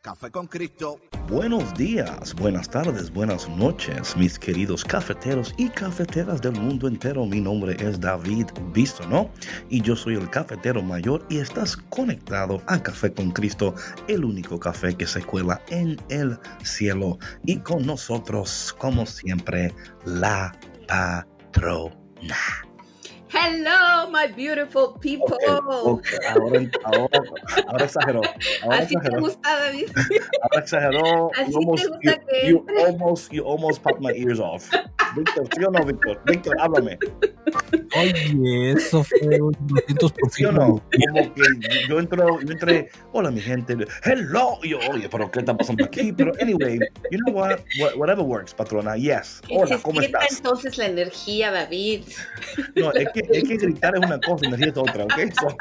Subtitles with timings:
[0.00, 1.00] Café con Cristo.
[1.28, 7.26] Buenos días, buenas tardes, buenas noches, mis queridos cafeteros y cafeteras del mundo entero.
[7.26, 9.28] Mi nombre es David Bisono
[9.68, 13.74] y yo soy el cafetero mayor y estás conectado a Café con Cristo,
[14.06, 17.18] el único café que se cuela en el cielo.
[17.44, 19.74] Y con nosotros, como siempre,
[20.04, 22.67] la patrona.
[23.30, 25.36] Hello, my beautiful people.
[25.44, 27.08] Okay, Ahora, ahora,
[27.68, 28.20] ahora, exageró.
[28.62, 29.16] Ahora Así exageró.
[29.16, 29.90] te gusta, David.
[30.42, 31.30] Ahora exageró.
[31.36, 34.70] Así You almost, te gusta you, que you almost, you almost popped my ears off.
[35.16, 36.20] Víctor, ¿sí o no, Víctor?
[36.26, 36.98] Víctor, háblame.
[37.96, 40.82] Oye, eso fue un 200 por ¿Sí o no?
[41.06, 41.42] Como que
[41.88, 45.84] yo entro, yo entré, hola mi gente, hello, y yo, oye, pero ¿qué está pasando
[45.84, 46.12] aquí?
[46.12, 46.78] Pero anyway,
[47.10, 47.58] you know what,
[47.96, 49.40] whatever works, patrona, yes.
[49.50, 50.36] Hola, ¿cómo estás?
[50.36, 52.04] entonces la energía, David.
[52.76, 55.12] No, es que, es que gritar es una cosa, energía es otra, ¿ok?
[55.40, 55.48] So,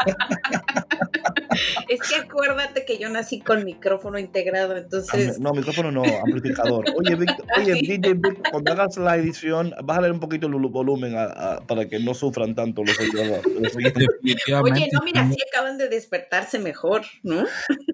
[1.90, 5.40] Es que acuérdate que yo nací con micrófono integrado, entonces.
[5.40, 6.86] no, micrófono no, amplificador.
[6.96, 7.88] Oye, Víctor, oye, Sí.
[7.88, 11.24] DJ Víctor, cuando hagas la edición, bájale un poquito el volumen a-
[11.56, 12.96] a- para que no sufran tanto los.
[12.98, 14.72] Definitivamente.
[14.72, 17.46] Oye, no, mira, sí acaban de despertarse mejor, ¿no?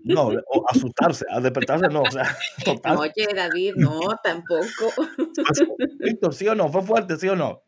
[0.04, 2.98] No, o asustarse, a despertarse no, o sea, total.
[2.98, 4.92] Oye, David, no, tampoco.
[6.00, 6.70] Víctor, ¿sí o no?
[6.70, 7.62] ¿Fue fuerte, sí o no?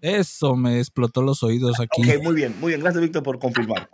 [0.00, 2.02] Eso me explotó los oídos aquí.
[2.10, 2.80] Ok, muy bien, muy bien.
[2.82, 3.88] Gracias, Víctor, por confirmar.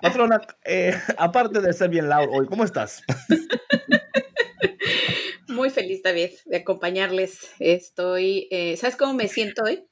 [0.00, 3.02] Patrona, eh, aparte de ser bien loud hoy, ¿cómo estás?
[5.48, 7.50] Muy feliz, David, de acompañarles.
[7.58, 8.46] Estoy.
[8.50, 9.84] eh, ¿Sabes cómo me siento hoy?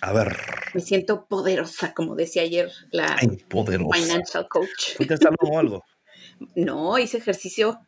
[0.00, 0.36] A ver,
[0.74, 3.94] Me siento poderosa, como decía ayer la ay, poderosa.
[3.94, 4.96] financial coach.
[4.96, 5.84] ¿Fuiste al salón o algo?
[6.54, 7.78] No, hice ejercicio.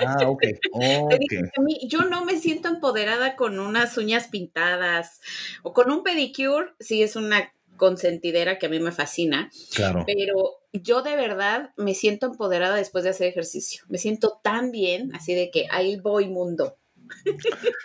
[0.00, 0.42] Ah, ok,
[1.88, 5.20] yo no me siento empoderada con unas uñas pintadas
[5.62, 6.72] o con un pedicure.
[6.80, 10.04] Sí, es una consentidera que a mí me fascina, Claro.
[10.06, 13.84] pero yo de verdad me siento empoderada después de hacer ejercicio.
[13.88, 16.76] Me siento tan bien, así de que ahí voy mundo.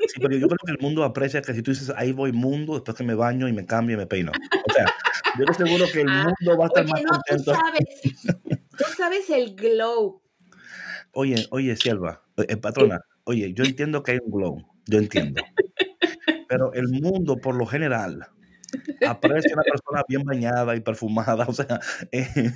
[0.08, 2.74] Sí, pero yo creo que el mundo aprecia que si tú dices, ahí voy mundo,
[2.74, 4.32] después que me baño y me cambio y me peino.
[4.68, 4.86] O sea,
[5.38, 7.54] yo estoy seguro que el Ah, mundo va a estar Oye, más no, tú contento.
[7.56, 8.02] sabes,
[8.78, 10.22] tú sabes el glow.
[11.14, 15.44] Oye, oye, Sierva, eh, patrona, oye, yo entiendo que hay un glow, yo entiendo.
[16.50, 18.28] Pero el mundo, por lo general,
[19.08, 21.46] aprecia a una persona bien bañada y perfumada.
[21.54, 21.80] O sea,
[22.12, 22.52] eh,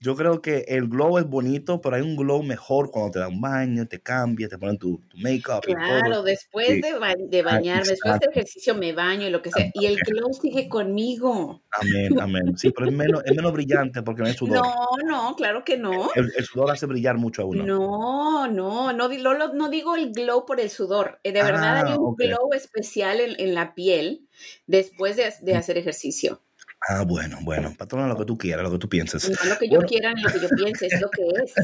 [0.00, 3.28] yo creo que el glow es bonito, pero hay un glow mejor cuando te da
[3.28, 6.22] un baño, te cambias, te ponen tu, tu make-up Claro, todo.
[6.22, 6.80] después Sí.
[6.80, 8.30] de, ba- de bañarme, después de exacto.
[8.30, 9.70] ejercicio me baño y lo que sea.
[9.74, 11.62] Y el glow sigue conmigo.
[11.80, 12.56] Amén, amén.
[12.56, 14.64] Sí, pero es menos, es menos brillante porque no hay sudor.
[14.64, 16.08] No, no, claro que no.
[16.14, 17.64] El, el sudor hace brillar mucho a uno.
[17.64, 21.20] No, no, no, no, no digo el glow por el sudor.
[21.24, 22.18] Eh, De verdad hay Ah, un ok.
[22.20, 24.28] glow especial en, en la piel
[24.66, 26.42] después de, de hacer ejercicio.
[26.88, 27.72] Ah, bueno, bueno.
[27.78, 29.28] Patrona, lo que tú quieras, lo que tú pienses.
[29.30, 29.88] No lo que yo Bueno.
[29.88, 31.54] quiera ni lo que yo piense, es lo que es.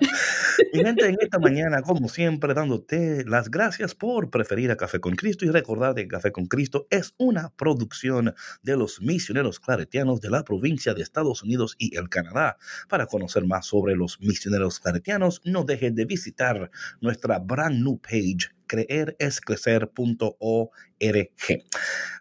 [0.74, 5.16] Mi gente, en esta mañana, como siempre, dándote las gracias por preferir a Café con
[5.16, 10.28] Cristo y recordar que Café con Cristo es una producción de los misioneros claretianos de
[10.30, 12.58] la provincia de Estados Unidos y el Canadá.
[12.90, 16.70] Para conocer más sobre los misioneros claretianos, no dejes de visitar
[17.00, 21.28] nuestra brand new page creerescrecer.org.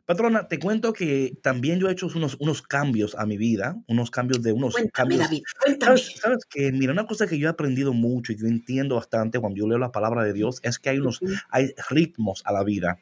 [0.05, 4.09] Patrona, te cuento que también yo he hecho unos, unos cambios a mi vida, unos
[4.09, 5.97] cambios de unos Cuéntame, cambios David, cuéntame.
[5.97, 9.39] ¿Sabes, sabes que, mira, una cosa que yo he aprendido mucho y yo entiendo bastante
[9.39, 12.53] cuando yo leo la palabra de Dios es que hay unos, Ujú, hay ritmos a
[12.53, 12.97] la vida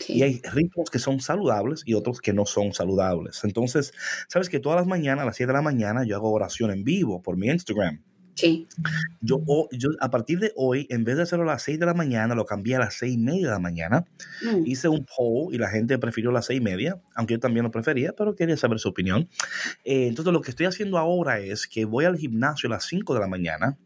[0.00, 0.14] sí.
[0.14, 3.42] y hay ritmos que son saludables y otros que no son saludables.
[3.44, 3.92] Entonces,
[4.28, 6.84] sabes que todas las mañanas, a las 7 de la mañana, yo hago oración en
[6.84, 8.02] vivo por mi Instagram.
[8.38, 8.68] Sí.
[9.20, 9.40] Yo,
[9.72, 12.36] yo a partir de hoy, en vez de hacerlo a las 6 de la mañana,
[12.36, 14.04] lo cambié a las 6 y media de la mañana.
[14.44, 17.64] Mm, Hice un poll y la gente prefirió las 6 y media, aunque yo también
[17.64, 19.28] lo prefería, pero quería saber su opinión.
[19.84, 23.12] Eh, entonces, lo que estoy haciendo ahora es que voy al gimnasio a las 5
[23.12, 23.76] de la mañana.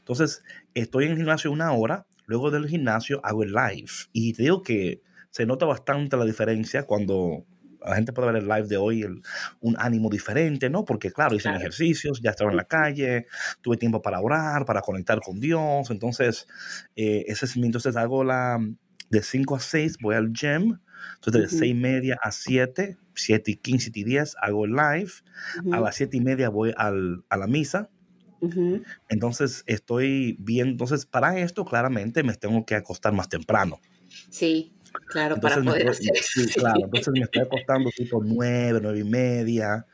[0.00, 0.42] Entonces,
[0.74, 3.90] estoy en el gimnasio una hora, luego del gimnasio hago el live.
[4.12, 5.00] Y te digo que
[5.30, 7.46] se nota bastante la diferencia cuando
[7.90, 9.22] la gente puede ver el live de hoy, el-
[9.60, 10.84] un ánimo diferente, ¿no?
[10.84, 11.56] Porque claro, hice Claro.
[11.56, 13.26] ejercicios, ya estaba en la calle,
[13.62, 15.90] tuve tiempo para orar, para conectar con Dios.
[15.90, 16.46] Entonces,
[16.96, 18.58] eh, ese es mi, entonces hago la
[19.10, 20.78] de 5 a 6, voy al gym,
[21.14, 21.58] Entonces, de Ujú.
[21.58, 25.10] 6 y media a 7, 7 y 15, 7 y 10 hago el live.
[25.70, 27.90] A Ujú, las 7 y media voy al- a la misa.
[28.40, 28.86] ujú.
[29.08, 30.68] Entonces, estoy bien.
[30.68, 33.80] Entonces, para esto, claramente, me tengo que acostar más temprano.
[34.30, 34.72] Sí,
[35.06, 36.42] claro, Entonces, para poder hacer eso.
[36.42, 39.86] sí, claro, entonces me estoy acostando tipo 9, 9 y media,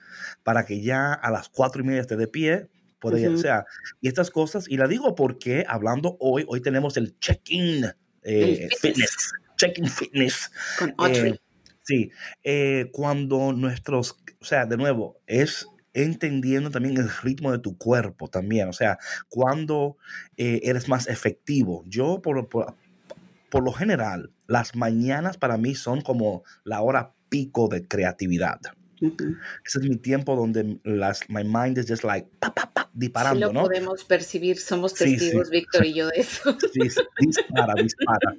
[0.43, 2.69] para que ya a las 4 y media esté de pie.
[3.01, 3.39] Puede, ya- Ujú.
[3.39, 3.65] o sea,
[4.01, 7.85] y estas cosas, y la digo porque hablando hoy, hoy tenemos el check-in
[8.23, 8.81] eh, fitness.
[8.81, 10.51] fitness, check-in fitness.
[10.79, 11.33] Con Audrey.
[11.33, 11.39] Eh,
[11.83, 12.11] sí,
[12.43, 18.29] eh, cuando nuestros, o sea, de nuevo, es entendiendo también el ritmo de tu cuerpo
[18.29, 18.99] también, o sea,
[19.29, 19.97] cuando
[20.37, 21.85] eh, eres más efectivo.
[21.87, 22.75] Yo, por, por,
[23.55, 28.59] por lo general, las mañanas para mí son como la hora pico de creatividad.
[29.01, 29.37] Ujú.
[29.65, 32.91] Ese es mi tiempo donde las, my mind is just like, pa, pa, pa, Sí
[32.95, 33.63] disparando, lo ¿no?
[33.63, 35.17] podemos percir, somos Sí, sí.
[35.19, 36.53] testigos, Víctor y yo, de eso.
[36.75, 38.35] Dis- dispara, dispara.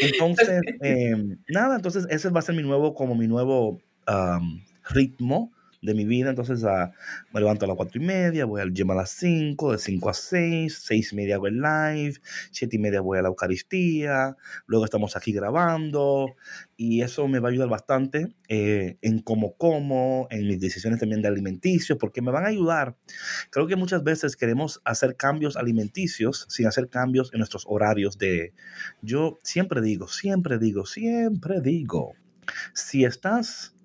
[0.00, 1.14] Entonces, eh,
[1.48, 5.52] nada, entonces ese va a ser mi nuevo, como mi nuevo um, ritmo
[5.86, 6.30] de mi vida.
[6.30, 6.92] Entonces, ah,
[7.32, 10.10] me levanto a las cuatro y media, voy al gym a las 5, de 5
[10.10, 12.14] a 6, 6 y media hago el live,
[12.50, 14.36] 7 y media voy a la Eucaristía,
[14.66, 16.34] luego estamos aquí grabando
[16.76, 21.22] y eso me va a ayudar bastante eh, en cómo como, en mis decisiones también
[21.22, 22.96] de alimenticios, porque me van a ayudar.
[23.50, 28.52] Creo que muchas veces queremos hacer cambios alimenticios sin hacer cambios en nuestros horarios de...
[29.02, 32.14] Yo siempre digo, siempre digo, siempre digo,
[32.74, 33.75] si estás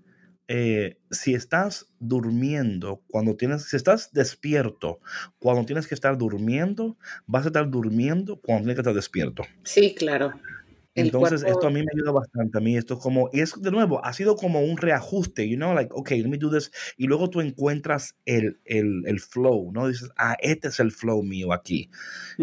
[0.54, 5.00] eh, si estás durmiendo, cuando tienes, si estás despierto,
[5.40, 9.44] cuando tienes que estar durmiendo, vas a estar durmiendo cuando tienes que estar despierto.
[9.64, 10.34] Sí, claro.
[10.94, 12.58] El Entonces, cuerpo- esto a mí me ayuda bastante.
[12.58, 15.56] A mí esto es como, y es de nuevo, ha sido como un reajuste, you
[15.56, 16.70] know, like, okay, let me do this.
[16.98, 19.88] Y luego tú encuentras el, el, el flow, ¿no?
[19.88, 21.90] Dices, ah, este es el flow mío aquí.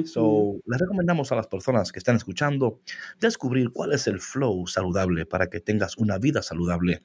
[0.05, 2.81] So, les recomendamos a las personas que están escuchando
[3.21, 7.03] descubrir cuál es el flow saludable para que tengas una vida saludable.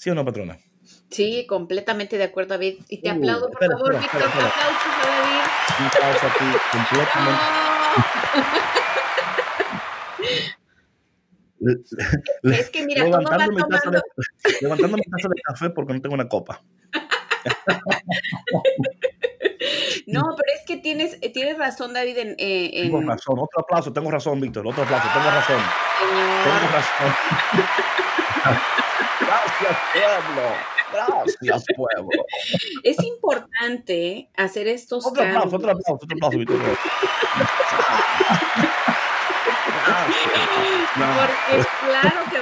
[0.00, 0.56] ¿Sí o no, patrona?
[1.10, 2.76] Sí, completamente de acuerdo, David.
[2.88, 4.22] Y te Uh, aplaudo, por espera, favor, Víctor.
[4.22, 5.44] Aplausos a David.
[5.78, 7.42] Un aplauso aquí, completamente.
[12.60, 14.00] Es que mira, levantando, mi taza de,
[14.62, 16.62] levantando mi taza de café porque no tengo una copa.
[20.06, 23.38] No, pero es que tienes, eh, tienes razón, David, en, eh, en- Tengo razón.
[23.38, 23.92] Otro aplauso.
[23.92, 24.66] Tengo razón, Víctor.
[24.66, 25.06] Otro aplauso.
[25.12, 25.60] Tengo razón.
[26.42, 27.14] Tengo razón.
[29.20, 30.54] Gracias, pueblo.
[30.92, 32.24] Gracias, pueblo.
[32.82, 35.60] Es importante hacer estos Otro aplauso, cambios.
[35.60, 36.38] otro aplauso, otro aplauso.
[39.86, 40.96] Gracias.
[40.96, 41.06] No.
[41.16, 42.39] Porque claro que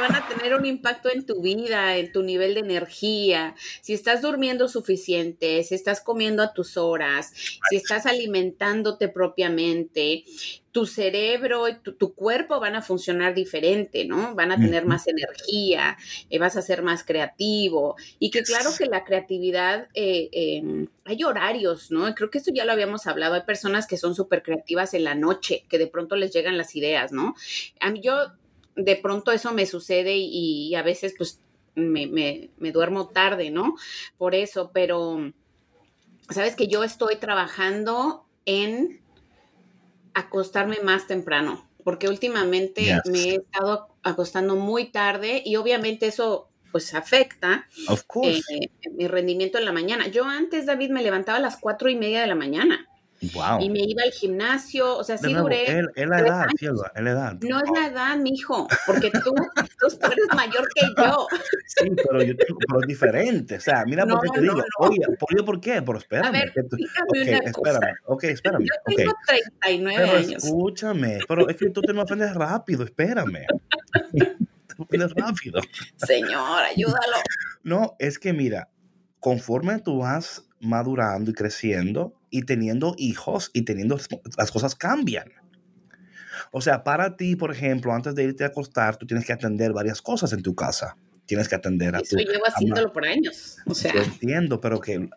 [0.48, 3.54] tener un impacto en tu vida, en tu nivel de energía.
[3.82, 7.32] Si estás durmiendo suficiente, si estás comiendo a tus horas,
[7.68, 10.24] si estás alimentándote propiamente,
[10.72, 14.34] tu cerebro y tu, tu cuerpo van a funcionar diferente, ¿no?
[14.34, 15.96] Van a tener más energía,
[16.30, 17.96] eh, vas a ser más creativo.
[18.18, 22.14] Y que claro que la creatividad, eh, eh, hay horarios, ¿no?
[22.14, 23.34] Creo que esto ya lo habíamos hablado.
[23.34, 26.76] Hay personas que son súper creativas en la noche, que de pronto les llegan las
[26.76, 27.34] ideas, ¿no?
[27.80, 28.14] A mí yo,
[28.78, 31.42] de pronto eso me sucede y, y a veces pues
[31.74, 33.76] me, me- me duermo tarde, ¿no?
[34.16, 35.32] Por eso, pero
[36.30, 39.02] sabes que yo estoy trabajando en
[40.14, 43.02] acostarme más temprano, porque últimamente Yes.
[43.04, 48.40] me he estado acostando muy tarde y obviamente eso pues afecta Of eh,
[48.92, 50.08] mi rendimiento en la mañana.
[50.08, 52.87] Yo antes, David, me levantaba a las cuatro y media de la mañana
[53.34, 53.60] wow.
[53.60, 55.64] y me iba al gimnasio, o sea, De sí nuevo, duré...
[55.80, 57.32] es es la edad, cielo, es la edad.
[57.40, 59.34] No es la edad, mijo, porque tú,
[59.78, 61.26] tú eres mayor que yo.
[61.66, 63.56] Sí, pero, yo tengo- pero es diferente.
[63.56, 64.56] O sea, mira por qué No, te no, digo.
[64.80, 64.86] no.
[64.88, 65.82] Oye, ¿por, ¿por qué?
[65.82, 66.26] Pero espérame.
[66.28, 67.70] A ver, tú- una cosa.
[67.72, 67.96] espérame.
[68.06, 68.64] Ok, espérame.
[68.64, 70.44] Yo tengo 39 Pero años.
[70.44, 73.46] escúchame, pero es que tú te me ofendes rápido, espérame.
[74.12, 74.36] te
[74.82, 75.60] ofendes rápido.
[75.96, 77.16] Señor, ayúdalo.
[77.62, 78.68] No, es que mira,
[79.20, 83.98] conforme tú vas madurando y creciendo y teniendo hijos y teniendo
[84.36, 85.28] las cosas cambian.
[86.50, 89.72] O sea, para ti, por ejemplo, antes de irte a acostar, tú tienes que atender
[89.72, 90.96] varias cosas en tu casa.
[91.28, 93.58] Tienes que atender a Eso tu llevo haciéndolo por años.
[93.68, 95.08] O sea, Yo entiendo, pero que,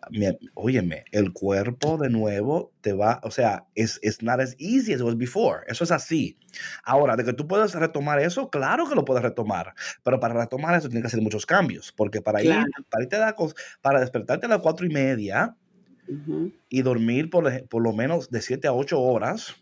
[0.54, 5.00] óyeme, el cuerpo de nuevo te va, o sea, es it's not as easy as
[5.00, 5.62] it was before.
[5.68, 6.38] Eso es así.
[6.84, 9.72] Ahora, de que tú puedes retomar eso, claro que lo puedes retomar,
[10.04, 12.66] pero para retomar eso tienes que hacer muchos cambios, porque para Claro.
[12.66, 13.34] ir, para irte a
[13.80, 15.56] para despertarte a las cuatro y media
[16.08, 19.54] ujú, y dormir por, por lo menos de siete a ocho horas,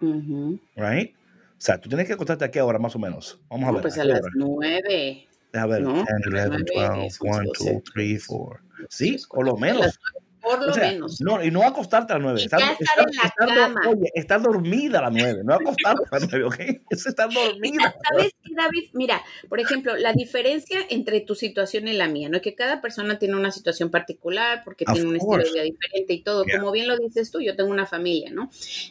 [0.00, 0.58] ujú.
[0.76, 1.14] right?
[1.16, 3.40] O sea, tú tienes que acostarte a qué hora más o menos.
[3.48, 3.82] Vamos a No, ver.
[3.82, 5.28] pues ¿a a las nueve.
[5.54, 6.56] Deja ver, No, 10, 11, nueve,
[7.04, 7.72] 12, son 1, doce.
[7.74, 8.60] 2, 3, 4.
[8.88, 10.00] Sí, por lo A menos.
[10.40, 11.20] Por lo menos.
[11.20, 12.40] No, y no acostarte a las 9.
[12.40, 13.80] Y ya estar en la cama.
[13.88, 16.58] Oye, estar dormida a las 9, no acostarte a las 9, ¿ok?
[16.90, 17.94] Es estar dormida.
[18.10, 18.90] ¿Sabes qué, David?
[18.94, 22.40] Mira, por ejemplo, la diferencia entre tu situación y la mía, ¿no?
[22.40, 26.22] Que cada persona tiene una situación particular porque tiene un estilo de vida diferente y
[26.22, 26.44] todo.
[26.52, 28.50] Como bien lo dices tú, yo tengo una familia, ¿no?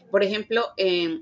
[0.09, 1.19] Por ejemplo, eh,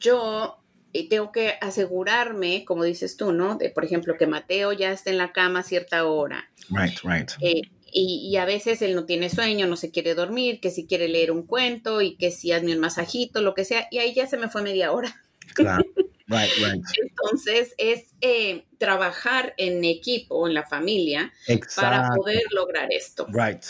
[0.00, 0.63] yo
[1.02, 3.56] tengo que asegurarme, como dices tú, ¿no?
[3.56, 6.48] De, por ejemplo, que Mateo ya esté en la cama a cierta hora.
[6.70, 7.30] Right, right.
[7.40, 10.86] Eh, y, y, a veces él no tiene sueño, no se quiere dormir, que si
[10.86, 14.14] quiere leer un cuento y que si hazme un masajito, lo que sea, y ahí
[14.14, 15.20] ya se me fue media hora.
[15.54, 15.84] Claro.
[16.26, 16.82] Right, right.
[17.02, 21.82] Entonces es eh, trabajar en equipo, en la familia, Exacto.
[21.82, 23.26] para poder lograr esto.
[23.30, 23.62] Right.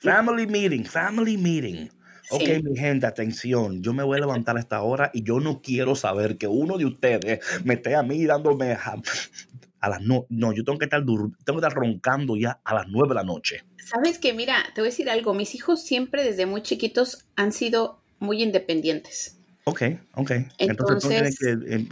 [0.00, 1.88] Family meeting, family meeting.
[2.30, 2.62] Ok, sí.
[2.62, 3.82] mi gente, atención.
[3.82, 6.78] Yo me voy a levantar a esta hora y yo no quiero saber que uno
[6.78, 8.96] de ustedes me esté a mí dándome a,
[9.80, 12.88] a las no, no, yo tengo que estar tengo que estar roncando ya a las
[12.88, 13.64] nueve de la noche.
[13.84, 15.34] Sabes que mira, te voy a decir algo.
[15.34, 19.38] Mis hijos siempre desde muy chiquitos han sido muy independientes.
[19.64, 19.82] Ok,
[20.14, 20.30] ok.
[20.30, 21.88] Entonces, Entonces no tienes que eh,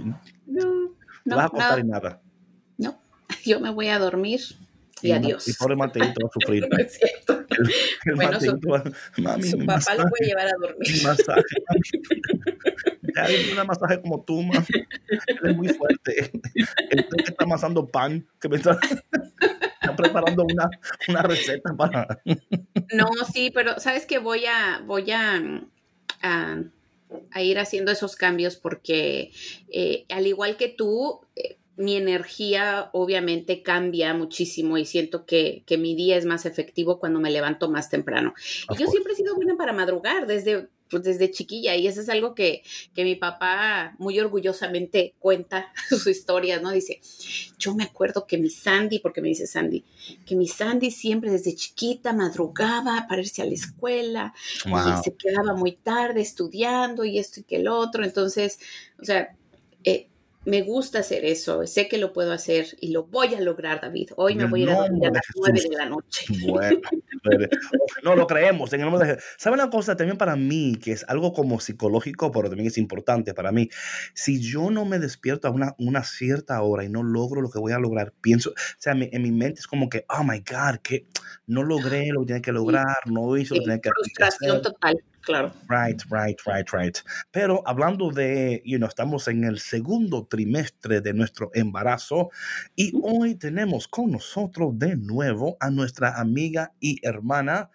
[0.47, 2.21] no, no, vas a contar y nada.
[2.79, 2.99] No,
[3.45, 4.41] yo me voy a dormir
[5.03, 5.47] y, y adiós.
[5.49, 6.67] Y pobre Mateito va a sufrir.
[6.71, 7.42] no es cierto.
[7.59, 7.71] El,
[8.05, 10.93] el bueno, su, mami, su papá masaje, lo puede llevar a dormir.
[10.93, 11.43] mi masaje.
[13.15, 14.65] Ya hay una masaje como tú, mami.
[15.27, 16.31] Él es muy fuerte.
[16.91, 18.79] Él que está amasando pan, que me está,
[19.83, 20.71] está preparando una,
[21.09, 22.23] una receta para.
[22.95, 25.43] No, sí, pero sabes que voy a, voy a,
[26.23, 26.63] a,
[27.33, 29.31] a ir haciendo esos cambios porque
[29.69, 35.79] eh, al igual que tú, eh, mi energía obviamente cambia muchísimo y siento que, que,
[35.79, 38.35] mi día es más efectivo cuando me levanto más temprano.
[38.71, 42.11] Y yo siempre he sido buena para madrugar desde, pues desde chiquilla y eso es
[42.11, 42.63] algo que,
[42.95, 46.71] que mi papá muy orgullosamente cuenta sus historias, ¿no?
[46.71, 47.01] Dice,
[47.59, 49.83] yo me acuerdo que mi Sandy, porque me dice Sandy,
[50.27, 54.35] que mi Sandy siempre desde chiquita madrugaba para irse a la escuela
[54.67, 55.01] Wow.
[55.01, 58.05] y se quedaba muy tarde estudiando y esto y que el otro.
[58.05, 58.59] Entonces,
[59.01, 59.35] o sea,
[59.85, 60.09] eh,
[60.45, 64.11] me gusta hacer eso, sé que lo puedo hacer y lo voy a lograr, David.
[64.17, 66.25] Hoy me voy a ir a dormir a las nueve de la noche.
[66.49, 66.81] Bueno,
[68.03, 69.19] no lo creemos en el nombre de.
[69.39, 73.35] ¿Sabe una cosa también para mí que es algo como psicológico, pero también es importante
[73.35, 73.69] para mí?
[74.15, 77.59] Si yo no me despierto a una, una cierta hora y no logro lo que
[77.61, 80.39] voy a lograr, pienso, o sea, mi- en mi mente es como que, oh my
[80.41, 81.07] God, que
[81.47, 84.51] no logré lo que tenía que lograr, no hice lo que tenía que, que frustración
[84.59, 84.63] hacer.
[84.73, 85.53] total, claro.
[85.69, 86.99] Right, right, right, right.
[87.31, 92.31] Pero hablando de, you know, estamos en el segundo trimestre de nuestro embarazo
[92.77, 97.71] y hoy tenemos con nosotros de nuevo a nuestra amiga y hermana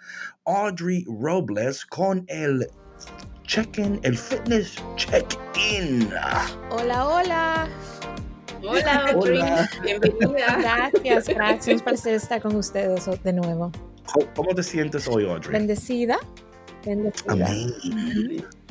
[0.46, 2.68] Audrey Robles con el
[3.46, 6.10] check-in, el fitness check-in.
[6.70, 7.68] Hola, hola.
[8.64, 9.40] Hola, Audrey.
[9.40, 9.70] Hola.
[9.84, 10.58] Bienvenida.
[10.60, 11.82] Gracias, gracias.
[11.84, 13.72] Placer estar con ustedes de nuevo.
[14.12, 15.52] ¿Cómo- ¿Cómo te sientes hoy, Audrey?
[15.54, 16.18] Bendecida.
[17.28, 17.74] Amén.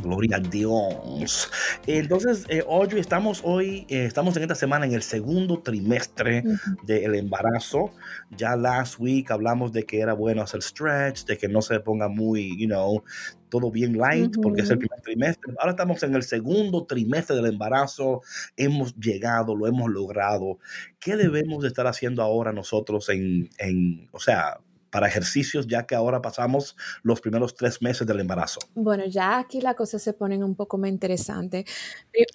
[0.03, 1.51] Gloria a Dios.
[1.87, 6.43] Entonces, eh, Audrey, estamos hoy, eh, estamos en esta semana en el segundo trimestre
[6.85, 7.91] del embarazo.
[8.31, 12.09] Ya last week hablamos de que era bueno hacer stretch, de que no se ponga
[12.09, 13.03] muy, you know,
[13.51, 15.53] todo bien light, porque es el primer trimestre.
[15.59, 18.23] Ahora estamos en el segundo trimestre del embarazo.
[18.57, 20.59] Hemos llegado, lo hemos logrado.
[20.99, 24.59] ¿Qué debemos de estar haciendo ahora nosotros en, en o sea,
[24.91, 28.61] para ejercicios, ya que ahora pasamos los primeros tres meses del embarazo?
[28.75, 31.65] Bueno, ya aquí la cosa se pone un poco más interesante.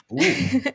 [0.09, 0.19] Uh,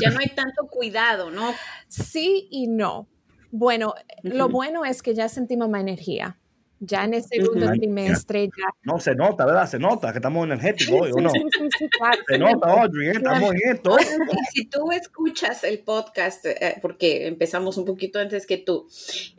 [0.00, 1.54] Ya no hay tanto cuidado, ¿no?
[1.88, 3.08] Sí y no.
[3.50, 4.52] Bueno, lo Ujú.
[4.52, 6.38] bueno es que ya sentimos más energía.
[6.80, 7.74] Ya en el segundo Ujú.
[7.74, 8.66] trimestre ya.
[8.84, 9.68] no se nota, ¿verdad?
[9.68, 11.30] Se nota que estamos energéticos hoy, ¿o Sí, no?
[11.30, 12.18] sí, sí, sí, claro.
[12.28, 13.12] Se nota, Audrey, ¿eh?
[13.16, 13.96] estamos en esto.
[14.00, 18.86] Y si tú escuchas el podcast, eh, porque empezamos un poquito antes que tú,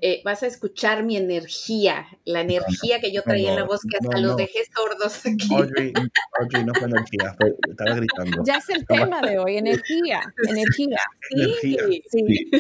[0.02, 3.98] eh, vas a escuchar mi energía, la energía que yo traía en la voz, que
[3.98, 4.36] hasta no, los no.
[4.38, 5.54] dejé sordos aquí.
[5.56, 5.94] Audrey,
[6.40, 8.44] Audrey no fue energía, fue- estaba gritando.
[8.46, 11.00] Ya es el tema de hoy, energía, energía.
[11.32, 11.84] energía.
[12.12, 12.52] Sí.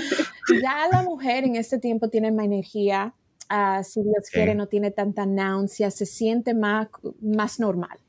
[0.62, 3.13] Ya la mujer en este tiempo tiene más energía,
[3.50, 4.34] ah, si Dios Ok.
[4.34, 6.88] quiere no tiene tanta náusea, se siente más,
[7.22, 8.00] más normal.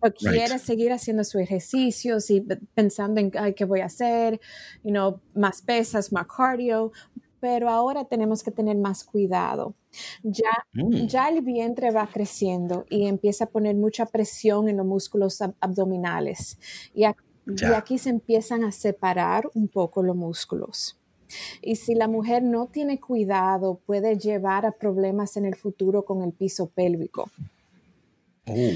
[0.00, 2.42] Pero quiere seguir haciendo sus ejercicios y
[2.74, 4.40] pensando en Ay, qué voy a hacer,
[4.82, 6.92] you know, más pesas, más cardio,
[7.40, 9.74] pero ahora tenemos que tener más cuidado.
[10.22, 14.86] Ya, Mm, ya el vientre va creciendo y empieza a poner mucha presión en los
[14.86, 16.58] músculos ab- abdominales.
[16.94, 20.98] Y, ac- y aquí se empiezan a separar un poco los músculos.
[21.62, 26.22] Y si la mujer no tiene cuidado, puede llevar a problemas en el futuro con
[26.22, 27.30] el piso pélvico.
[28.46, 28.72] uh.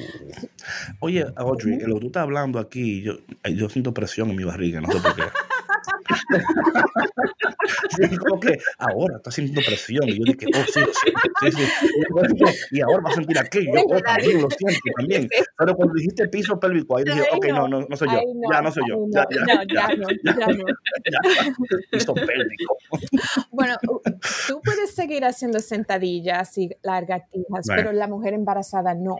[1.00, 3.14] Oye, Audrey, lo que tú estás hablando aquí, yo,
[3.54, 5.22] yo siento presión en mi barriga, no sé por qué.
[7.90, 10.08] sí, como que ahora está sintiendo presión.
[10.08, 10.80] Y yo dije, oh, sí,
[11.50, 11.62] sí.
[12.72, 13.70] Y, ahora va a sentir aquello.
[13.86, 15.28] Oh, también lo siento también.
[15.58, 18.20] Pero cuando dijiste piso pélvico, ahí dije, ok, no, no, no soy yo.
[18.50, 18.96] Ya no soy yo.
[19.10, 20.64] Ya, ya, ya, no, ya, no.
[21.90, 22.76] Piso pélvico.
[23.50, 23.76] Bueno,
[24.46, 29.18] tú puedes seguir haciendo sentadillas y lagartijas, pero la mujer embarazada no.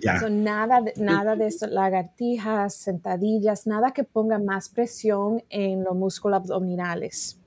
[0.00, 0.28] Ya.
[0.28, 7.38] nada, nada de eso, lagartijas, sentadillas, nada que ponga más presión en los músculos abdominales.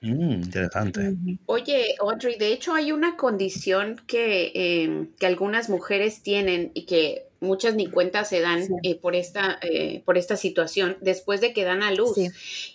[0.00, 1.16] Mm, interesante.
[1.46, 7.28] Oye, Audrey, de hecho hay una condición que, em, que algunas mujeres tienen y que
[7.46, 11.64] muchas ni cuenta se dan eh, por, esta, eh, por esta situación después de que
[11.64, 12.18] dan a luz.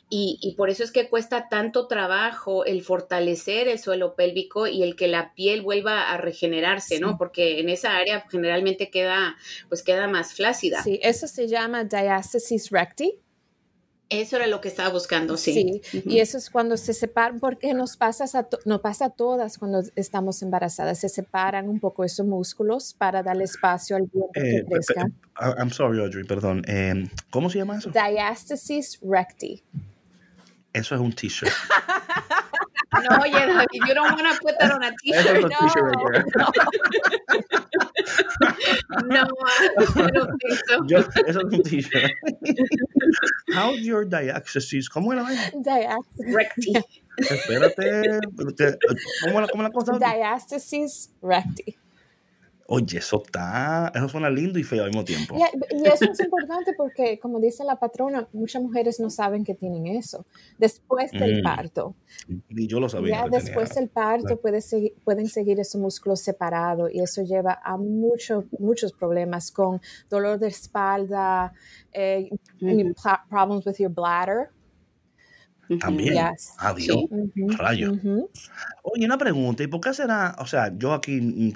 [0.09, 4.83] Y, y, por eso es que cuesta tanto trabajo el fortalecer el suelo pélvico y
[4.83, 7.17] el que la piel vuelva a regenerarse, ¿no?
[7.17, 9.37] Porque en esa área generalmente queda,
[9.69, 10.83] pues queda más flácida.
[10.83, 13.19] Sí, eso se llama diastasis recti
[14.11, 15.81] eso era lo que estaba buscando, sí.
[15.83, 19.57] Sí, y eso es cuando se separan, porque nos pasa, a nos pasa a todas
[19.57, 24.57] cuando estamos embarazadas, se separan un poco esos músculos para darle espacio al vientre que
[24.57, 25.07] eh, crezca.
[25.35, 26.61] Ah, I'm sorry, Audrey, perdón.
[26.67, 27.89] Em, ¿Cómo se llama eso?
[27.89, 29.63] Diastasis recti.
[30.73, 31.51] Eso es un t-shirt.
[32.93, 35.49] No, oye, David, you don't want to put that on a t-shirt.
[39.05, 40.83] No, no, I don't think so.
[40.87, 42.11] Yo, eso es un t-shirt.
[43.53, 44.89] How's your diastasis?
[44.89, 45.23] ¿Cómo era?
[45.23, 46.35] Diastasis.
[46.35, 46.73] Recti.
[47.17, 48.19] Espérate.
[49.23, 49.97] ¿Cómo, la, cómo la cosa?
[49.97, 51.77] Diastasis recti.
[52.73, 55.35] Oye, eso está, eso suena lindo y feo al mismo tiempo.
[55.35, 55.41] Y,
[55.87, 60.25] eso es importante porque, como dice la patrona, muchas mujeres no saben que tienen eso
[60.57, 61.43] después del mm.
[61.43, 61.95] parto.
[62.47, 63.25] Y yo lo sabía.
[63.25, 67.75] Ya después del parto puede seguir, pueden seguir esos músculos separados y eso lleva a
[67.75, 71.51] muchos, muchos problemas con dolor de espalda,
[71.91, 72.29] eh,
[73.29, 74.49] problems with your bladder
[75.79, 76.17] también.
[76.17, 77.17] Adiós.
[77.57, 77.91] Rayo.
[78.83, 81.53] Oye, una pregunta, ¿y por qué será, o sea, yo aquí, mm,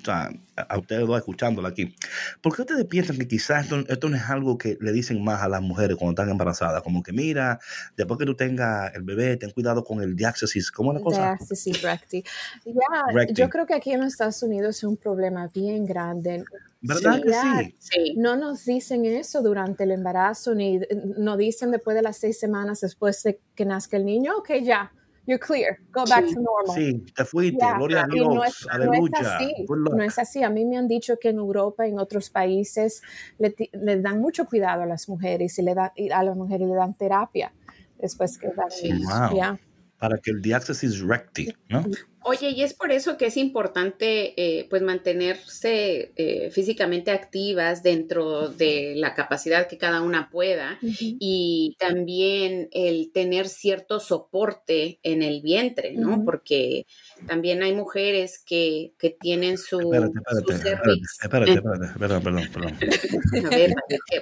[0.56, 1.96] a ustedes dos escuchándola aquí,
[2.42, 5.50] ¿por qué ustedes piensan que quizás esto, no es algo que le dicen más a
[5.50, 6.82] las mujeres cuando están embarazadas?
[6.82, 7.60] Como que, mira,
[7.98, 11.22] después que tú tengas el bebé, ten cuidado con el diáxesis, ¿cómo es la cosa?
[11.22, 12.24] Diáxesis recti.
[12.66, 16.44] Ya, yo creo que aquí en Estados Unidos es un problema bien grande.
[16.82, 18.14] ¿Verdad que sí?
[18.16, 20.80] No nos dicen eso durante el embarazo, ni
[21.18, 24.92] nos dicen después de las seis semanas después de que nazca el niño, ok, ya,
[25.26, 26.76] you're clear, go back to normal.
[26.76, 29.00] Sí, te fuiste, gloria a Dios, no es, aleluya.
[29.00, 31.92] No es, así, no es así, a mí me han dicho que en Europa y
[31.92, 33.02] en otros países
[33.40, 36.68] le, le dan mucho cuidado a las mujeres y, le dan, y a las mujeres
[36.68, 37.52] le dan terapia
[37.98, 39.58] después que dan sí, wow.
[39.98, 41.86] Para que el diáxis recti, ¿no?
[42.28, 48.50] Oye, y es por eso que es importante eh, pues mantenerse eh, físicamente activas dentro
[48.50, 55.44] de la capacidad que cada una pueda y también el tener cierto soporte en el
[55.44, 56.26] vientre, ¿no?
[56.26, 56.88] Porque
[57.28, 59.80] también hay mujeres que, que tienen su...
[59.82, 60.20] Espérate,
[60.52, 62.78] espérate, espérate, espérate, espérate, perdón, perdón.
[63.46, 63.74] A ver,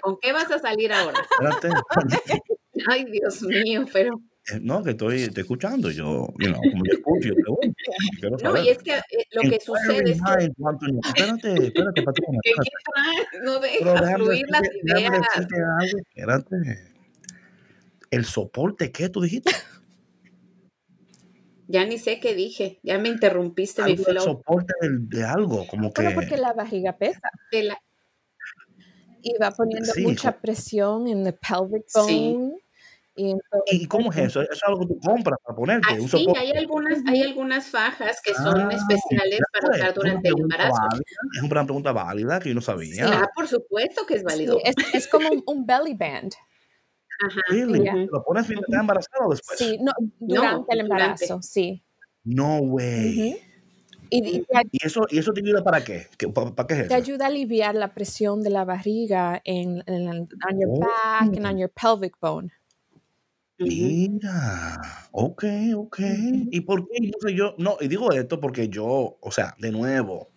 [0.01, 1.25] ¿con qué vas a salir ahora?
[1.31, 1.69] Espérate.
[2.85, 4.19] Ay, Dios mío, pero...
[4.51, 8.43] Eh, no, que estoy, escuchando, yo, you know, como yo escucho, yo pregunto.
[8.43, 10.51] No, y es que eh, lo que sucede es que...
[11.07, 12.39] Espérate, espérate, patrona.
[13.43, 15.21] no deja fluir las ideas.
[16.09, 16.55] espérate.
[18.11, 19.51] ¿El soporte qué tú dijiste?
[21.67, 24.17] Ya ni sé qué dije, ya me interrumpiste mi flow.
[24.17, 26.01] El soporte de, de, algo, como que...
[26.01, 27.31] Pero porque la barriga pesa.
[27.51, 27.81] la...
[29.21, 32.07] Y va poniendo mucha presión en el pelvic bone.
[32.07, 32.62] Sí
[33.15, 34.41] ¿Y, cómo es eso?
[34.41, 35.87] ¿Eso es algo que tú compras para ponerte?
[35.91, 40.39] Ah, sí, hay algunas, hay algunas fajas que son ah, especiales para usar durante el
[40.39, 40.81] embarazo.
[41.35, 43.07] Es una pregunta válida que yo no sabía.
[43.07, 44.59] Sí, ah, por supuesto que es válido.
[44.63, 46.33] es, es, como un, belly band.
[47.27, 47.41] Ajá.
[47.51, 49.59] ¿Lo pones mientras estás embarazada o después?
[49.59, 51.83] Sí, no, durante el embarazo, sí.
[52.23, 53.37] No way.
[54.09, 54.45] y, y,
[54.81, 56.07] eso, ¿Y eso te ayuda para qué?
[56.33, 56.89] ¿Para, qué es eso?
[56.89, 61.37] Te ayuda a aliviar la presión de la barriga en, en, en on your back
[61.37, 62.51] and on your pelvic bone.
[63.59, 65.43] Mira, ok,
[65.75, 65.99] ok.
[66.51, 66.99] ¿Y por qué?
[67.01, 70.31] No sé, yo, no, y digo esto porque yo, o sea, de nuevo,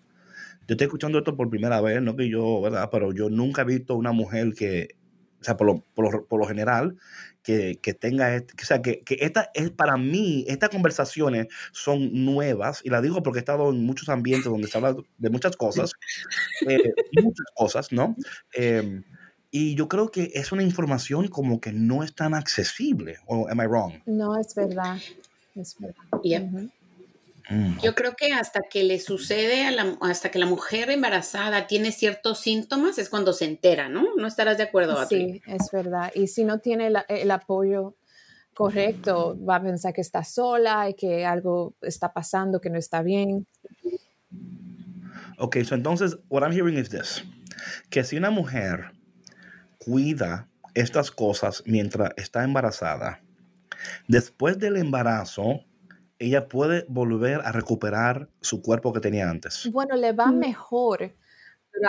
[0.69, 2.89] yo estoy escuchando esto por primera vez, no que yo, ¿verdad?
[2.93, 4.97] Pero yo nunca he visto una mujer que,
[5.41, 6.97] o sea, por lo, por lo, por lo general,
[7.43, 12.25] que, que tenga, este, o sea, que, que, esta es para mí, estas conversaciones son
[12.27, 15.57] nuevas, y la digo porque he estado en muchos ambientes donde se habla de muchas
[15.57, 15.93] cosas,
[16.69, 16.79] eh,
[17.23, 18.17] muchas cosas, ¿no?
[18.59, 19.03] Eh,
[19.51, 23.19] y yo creo que es una información como que no es tan accesible.
[23.27, 23.93] ¿O am I wrong?
[24.07, 24.99] No, es verdad.
[25.55, 26.69] Es verdad.
[27.49, 31.69] Mm, yo creo que hasta que le sucede, a la, hasta que la mujer embarazada
[31.69, 34.17] tiene ciertos síntomas, es cuando se entera, ¿no?
[34.17, 35.07] ¿No estarás de acuerdo?
[35.07, 36.11] Sí, es verdad.
[36.15, 37.95] Y si no tiene el, apoyo
[38.57, 43.03] Correcto, va a pensar que está sola y que algo está pasando que no está
[43.03, 43.47] bien.
[45.39, 47.23] Ok, so entonces, what I'm hearing is this:
[47.91, 48.96] que si una mujer
[49.87, 53.23] cuida estas cosas mientras está embarazada,
[54.09, 55.65] después del embarazo,
[56.19, 59.71] ella puede volver a recuperar su cuerpo que tenía antes.
[59.73, 61.15] Bueno, le va mejor.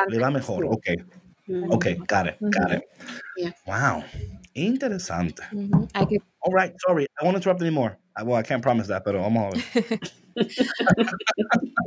[0.10, 0.88] Le va mejor, ok.
[1.70, 2.84] Ok, got it, got it.
[3.38, 3.54] Yeah.
[3.66, 4.04] Wow,
[4.54, 5.44] interesante.
[6.08, 7.98] Que- All right, sorry, I won't interrupt anymore.
[8.16, 10.00] I, well, I can't promise that, pero vamos a ver.
[10.38, 10.48] En-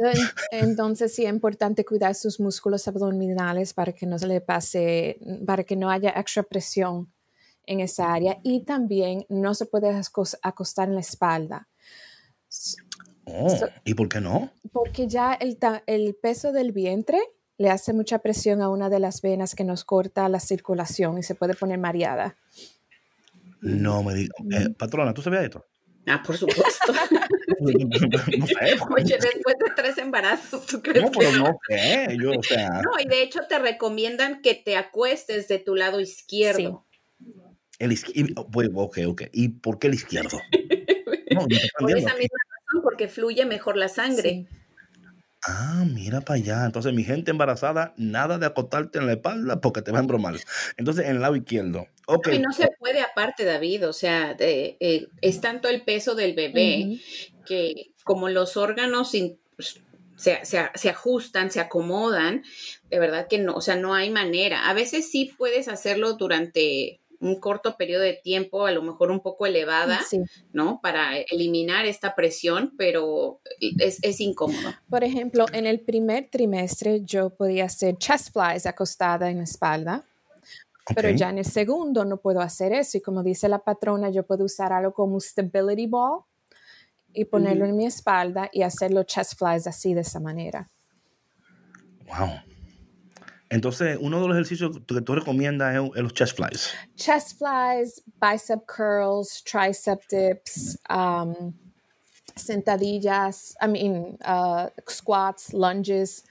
[0.50, 5.64] Entonces sí es importante cuidar sus músculos abdominales para que no se le pase, para
[5.64, 7.12] que no haya extra presión
[7.66, 11.68] en esa área y también no se puede acos- acostar en la espalda
[13.26, 14.50] Oh, So- ¿y por qué no?
[14.72, 15.38] porque ya
[15.86, 17.20] el peso del vientre
[17.58, 21.22] le hace mucha presión a una de las venas que nos corta la circulación y
[21.22, 22.36] se puede poner mareada.
[23.60, 24.34] No me digas.
[24.50, 25.64] Eh, patrona, ¿tú sabías esto?
[26.06, 26.92] Ah, por supuesto.
[27.60, 28.78] no sé.
[28.90, 32.16] Oye, después de tres embarazos, ¿tú crees No, que pero no sé.
[32.20, 36.00] Yo, o sea, No, y de hecho te recomiendan que te acuestes de tu lado
[36.00, 36.86] izquierdo.
[37.78, 38.48] el izquierdo.
[38.74, 39.22] Ok, ok.
[39.32, 40.40] ¿Y por qué el izquierdo?
[41.32, 41.42] No,
[41.78, 44.30] Por esa misma razón, porque fluye mejor la sangre.
[44.30, 44.48] Sí.
[45.46, 46.64] Ah, mira para allá.
[46.66, 50.34] Entonces, mi gente embarazada, nada de acostarte en la espalda porque te va a embromar.
[50.76, 51.86] Entonces, en el lado izquierdo.
[52.06, 52.28] Ok.
[52.34, 56.34] Y no se puede aparte, David, o sea, de- eh, es tanto el peso del
[56.34, 57.00] bebé
[57.46, 59.80] que como los órganos in- pues,
[60.16, 62.42] se, se- se ajustan, se acomodan,
[62.90, 64.68] de verdad que no, o sea, no hay manera.
[64.68, 69.20] A veces sí puedes hacerlo durante un corto periodo de tiempo, a lo mejor un
[69.20, 70.20] poco elevada, Sí.
[70.52, 70.80] ¿no?
[70.82, 74.70] Para eliminar esta presión, pero es, es incómodo.
[74.88, 80.04] Por ejemplo, en el primer trimestre yo podía hacer chest flies acostada en la espalda,
[80.94, 82.98] pero ya en el segundo no puedo hacer eso.
[82.98, 86.22] Y como dice la patrona, yo puedo usar algo como un stability ball
[87.12, 90.70] y ponerlo en mi espalda y hacer los chest flies así de esa manera.
[92.06, 92.49] Wow.
[93.50, 96.72] Entonces, uno de los ejercicios que tú recomiendas es, es los chest flies.
[96.94, 101.52] Chest flies, bicep curls, tricep dips, um,
[102.36, 106.24] sentadillas, I mean, uh, squats, lunges.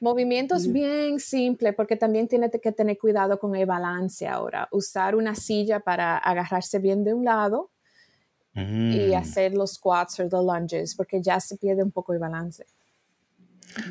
[0.00, 4.68] Movimientos bien simples porque también tiene que tener cuidado con el balance ahora.
[4.70, 7.70] Usar una silla para agarrarse bien de un lado
[8.54, 9.14] y Mm.
[9.14, 12.64] hacer los squats o los lunges porque ya se pierde un poco el balance.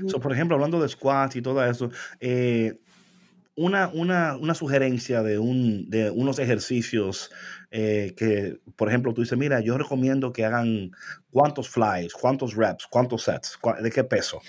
[0.08, 2.78] So, por ejemplo, hablando de squats y todo eso, eh,
[3.56, 7.32] una, una, una sugerencia de, un, de unos ejercicios
[7.72, 10.92] eh, que, por ejemplo, tú dices, mira, yo recomiendo que hagan
[11.32, 14.40] cuántos flies, cuántos reps, cuántos sets, cua- de qué peso.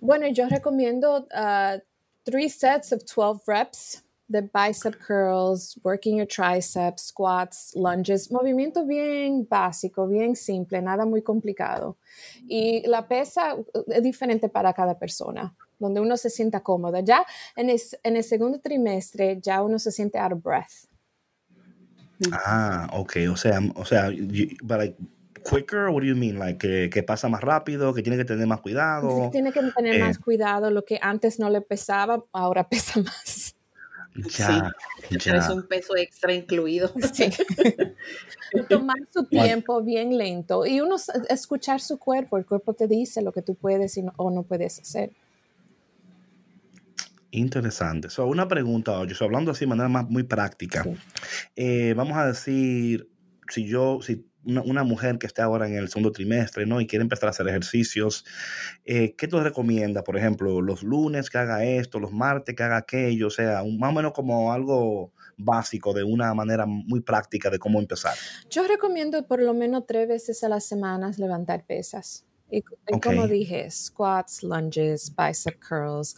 [0.00, 1.78] Bueno, yo recomiendo uh,
[2.24, 9.44] three sets of 12 reps de bicep curls, working your triceps, squats, lunges, movimiento bien
[9.48, 11.96] básico, bien simple, nada muy complicado.
[12.46, 17.00] Y la pesa uh, es diferente para cada persona, donde uno se sienta cómoda.
[17.00, 20.86] Ya en el, en el segundo trimestre ya uno se siente out of breath.
[22.30, 24.96] Ah, ok, o sea, o sea, you- but like,
[25.42, 26.38] quicker, what do you mean?
[26.38, 29.28] Like, que, que pasa más rápido, que tiene que tener más cuidado.
[29.32, 29.98] Tiene que tener eh.
[29.98, 33.56] más cuidado, lo que antes no le pesaba, ahora pesa más.
[34.36, 34.72] Ya,
[35.10, 35.36] ya.
[35.36, 36.92] Es un peso extra incluido.
[37.14, 37.30] Sí.
[38.68, 40.96] Tomar su tiempo bien lento y uno
[41.28, 42.36] escuchar su cuerpo.
[42.36, 45.12] El cuerpo te dice lo que tú puedes y no- o no puedes hacer.
[47.32, 48.10] Interesante.
[48.10, 50.82] So, una pregunta, yo estoy hablando así de manera más muy práctica.
[50.82, 50.96] Sí.
[51.54, 53.08] Eh, vamos a decir,
[53.48, 56.80] si yo, si una, una mujer que está ahora en el segundo trimestre, ¿no?
[56.80, 58.24] Y quiere empezar a hacer ejercicios,
[58.84, 60.02] eh, ¿qué tú recomiendas?
[60.04, 63.78] Por ejemplo, los lunes que haga esto, los martes que haga aquello, o sea, un-
[63.78, 68.14] más o menos como algo básico, de una manera muy práctica de cómo empezar.
[68.50, 72.24] Yo recomiendo por lo menos tres veces a la semana levantar pesas.
[72.52, 72.62] Y,
[73.00, 76.16] como dije, squats, lunges, bicep curls,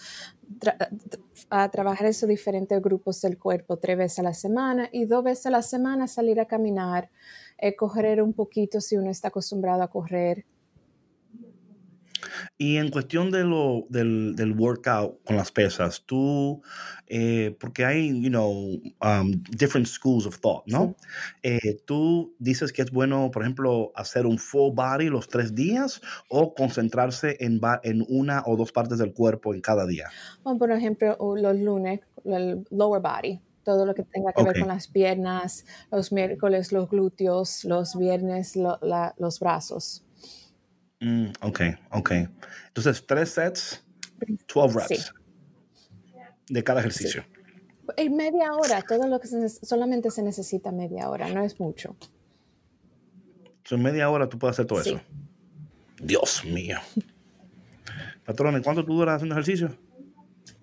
[0.59, 0.89] tra-
[1.51, 5.47] a trabajar esos diferentes grupos del cuerpo tres veces a la semana y dos veces
[5.47, 7.11] a la semana salir a caminar,
[7.62, 10.44] eh, correr un poquito si uno está acostumbrado a correr.
[12.59, 16.61] Y en cuestión de lo, del, del workout con las pesas, tú,
[17.07, 20.96] eh, porque hay, you know, um, different schools of thought, ¿no?
[21.44, 26.01] Eh, tú dices que es bueno, por ejemplo, hacer un full body los tres días
[26.29, 30.09] o concentrarse en, en una o dos partes del cuerpo en cada día.
[30.42, 34.68] O, por ejemplo, los lunes, el lower body, todo lo que tenga que ver con
[34.68, 40.05] las piernas, los miércoles los glúteos, los viernes lo- la- los brazos.
[41.01, 41.61] Mm, ok,
[41.92, 42.11] ok.
[42.68, 43.85] Entonces, tres sets,
[44.55, 46.16] 12 reps Sí.
[46.48, 47.25] de cada ejercicio.
[47.96, 51.96] En media hora, todo lo que se solamente se necesita media hora, no es mucho.
[53.64, 54.90] So, en media hora tú puedes hacer todo Sí.
[54.90, 55.01] eso.
[56.01, 56.79] Dios mío.
[58.25, 59.77] Patrón, ¿en cuánto tú duras haciendo ejercicio?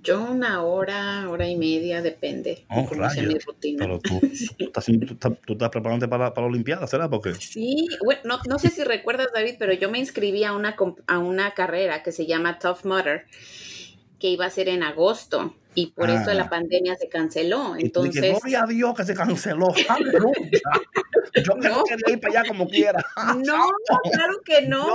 [0.01, 3.33] Yo una hora, hora y media, depende Oh, cómo sea rayos.
[3.33, 3.85] mi rutina.
[3.85, 4.19] Pero tú,
[4.57, 7.09] tú estás, tú estás, tú estás preparándote para, para la Olimpiada, ¿será?
[7.09, 10.75] Porque Sí, bueno, no, no sé si recuerdas, David, pero yo me inscribí a una,
[11.07, 13.25] a una carrera que se llama Tough Mudder,
[14.19, 16.33] que iba a ser en agosto, y por eso Ah.
[16.33, 17.75] la pandemia se canceló.
[17.77, 19.67] Entonces, gloria a Dios que se canceló.
[19.89, 20.59] Aleluya.
[21.45, 21.83] Yo que no No.
[22.11, 23.05] ir para allá como quiera.
[23.45, 23.69] no,
[24.11, 24.87] claro que no,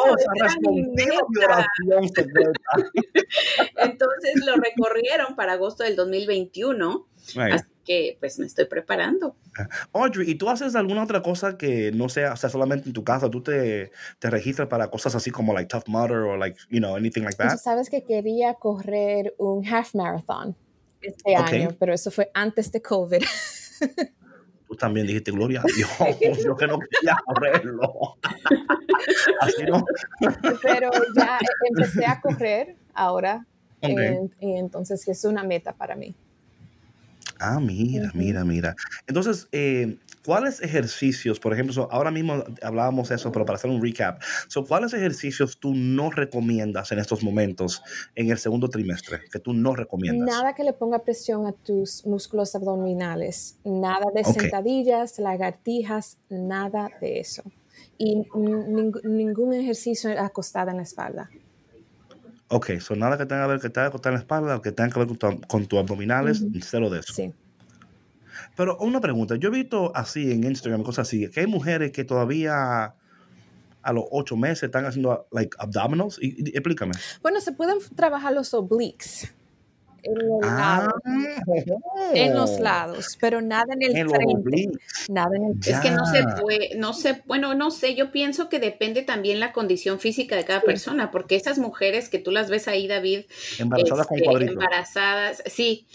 [0.95, 1.21] meta.
[1.47, 2.11] oración.
[3.77, 7.55] Entonces lo recorrieron para agosto del 2021, Right.
[7.55, 9.37] así que pues me estoy preparando.
[9.93, 13.05] Audrey, ¿y tú haces alguna otra cosa que no sea, o sea, solamente en tu
[13.05, 13.31] casa?
[13.31, 16.97] ¿Tú te, te registras para cosas así como like Tough Mudder o like, you know,
[16.97, 17.59] anything like Tú that?
[17.59, 20.57] sabes que quería correr un half marathon
[21.01, 21.53] este Ok.
[21.53, 23.23] año, pero eso fue antes de COVID.
[24.67, 25.91] Tú también dijiste, gloria a Dios,
[26.45, 28.17] yo que no quería correrlo.
[29.41, 29.85] Así no.
[30.63, 33.47] pero ya empecé a correr ahora.
[33.83, 33.91] Ok.
[33.91, 36.17] eh, y entonces es una meta para mí.
[37.41, 38.75] Ah, mira, mira, mira.
[39.07, 43.71] Entonces, eh, ¿cuáles ejercicios, por ejemplo, so, ahora mismo hablábamos de eso, pero para hacer
[43.71, 47.83] un recap, so, ¿cuáles ejercicios tú no recomiendas en estos momentos
[48.15, 49.21] en el segundo trimestre?
[49.31, 50.27] Que tú no recomiendas.
[50.29, 54.27] Nada que le ponga presión a tus músculos abdominales, nada de Ok.
[54.41, 57.43] sentadillas, lagartijas, nada de eso.
[57.99, 61.31] Y ning- ningún ejercicio acostada en la espalda.
[62.49, 64.91] Ok, so nada que tenga que ver que te cortar la espalda o que tenga
[64.91, 67.13] que ver con, tu, con tus abdominales, cero de eso.
[67.15, 67.33] Sí.
[68.57, 72.05] Pero una pregunta, yo he visto así en Instagram, cosas así, que hay mujeres que
[72.05, 72.95] todavía
[73.83, 76.19] a los ocho meses están haciendo like abdominals.
[76.21, 76.93] Y, y- explícame.
[77.23, 79.35] Bueno, se pueden trabajar los obliques
[80.05, 84.79] en los, Ah, lados, en los lados, pero nada en el frente.
[85.09, 88.49] Nada en el Es que no se puede, no sé, bueno, no sé, yo pienso
[88.49, 92.51] que depende también la condición física de cada persona, porque esas mujeres que tú las
[92.51, 93.23] ves ahí, David,
[93.59, 94.53] Embarazadas con este, cuadritos.
[94.55, 95.87] embarazadas, sí,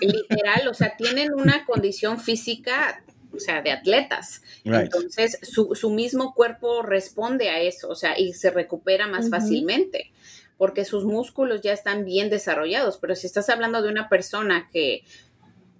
[0.00, 3.02] literal, o sea, tienen una condición física,
[3.34, 4.42] o sea, de atletas.
[4.64, 4.84] Right.
[4.84, 10.12] Entonces, su, su mismo cuerpo responde a eso, o sea, y se recupera más fácilmente,
[10.58, 12.98] porque sus músculos ya están bien desarrollados.
[12.98, 15.04] Pero si estás hablando de una persona que,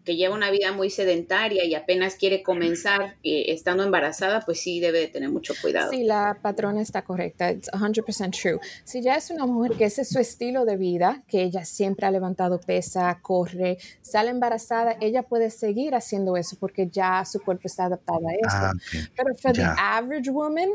[0.08, 4.80] que lleva una vida muy sedentaria y apenas quiere comenzar eh, estando embarazada, pues sí
[4.80, 5.90] debe de tener mucho cuidado.
[5.90, 7.50] Sí, la patrona está correcta.
[7.50, 8.58] It's 100% true.
[8.84, 12.06] Si ya es una mujer que ese es su estilo de vida, que ella siempre
[12.06, 17.64] ha levantado pesa, corre, sale embarazada, ella puede seguir haciendo eso porque ya su cuerpo
[17.66, 18.48] está adaptado a eso.
[18.48, 19.10] Ah, ok.
[19.14, 19.74] Pero for ya.
[19.74, 20.70] the average woman,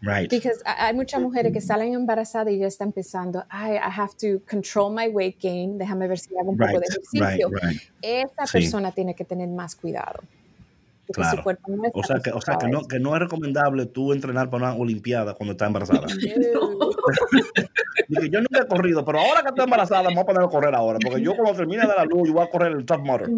[0.00, 0.30] Right.
[0.30, 4.12] because ha- hay muchas mujeres que salen embarazadas y ya están pensando, ay, I have
[4.20, 7.48] to control my weight gain, déjame ver si hago un poco Right, de right, ejercicio.
[7.50, 7.80] right.
[8.02, 8.52] Esa Sí.
[8.58, 10.20] persona tiene que tener más cuidado.
[11.10, 11.42] Claro.
[11.68, 14.72] no O sea, que, o sea que, no, que no es recomendable tú entrenar para
[14.72, 16.06] una olimpiada cuando estás embarazada.
[18.30, 20.74] yo nunca he corrido, pero ahora que estoy embarazada, me voy a poner a correr
[20.74, 20.98] ahora.
[21.02, 23.30] Porque yo cuando termine de la luz, yo voy a correr el Tough Mudder.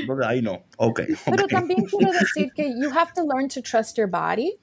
[0.00, 0.62] Entonces ahí no.
[0.76, 1.00] Ok.
[1.24, 4.56] Pero también quiero decir que you have to learn to trust your body.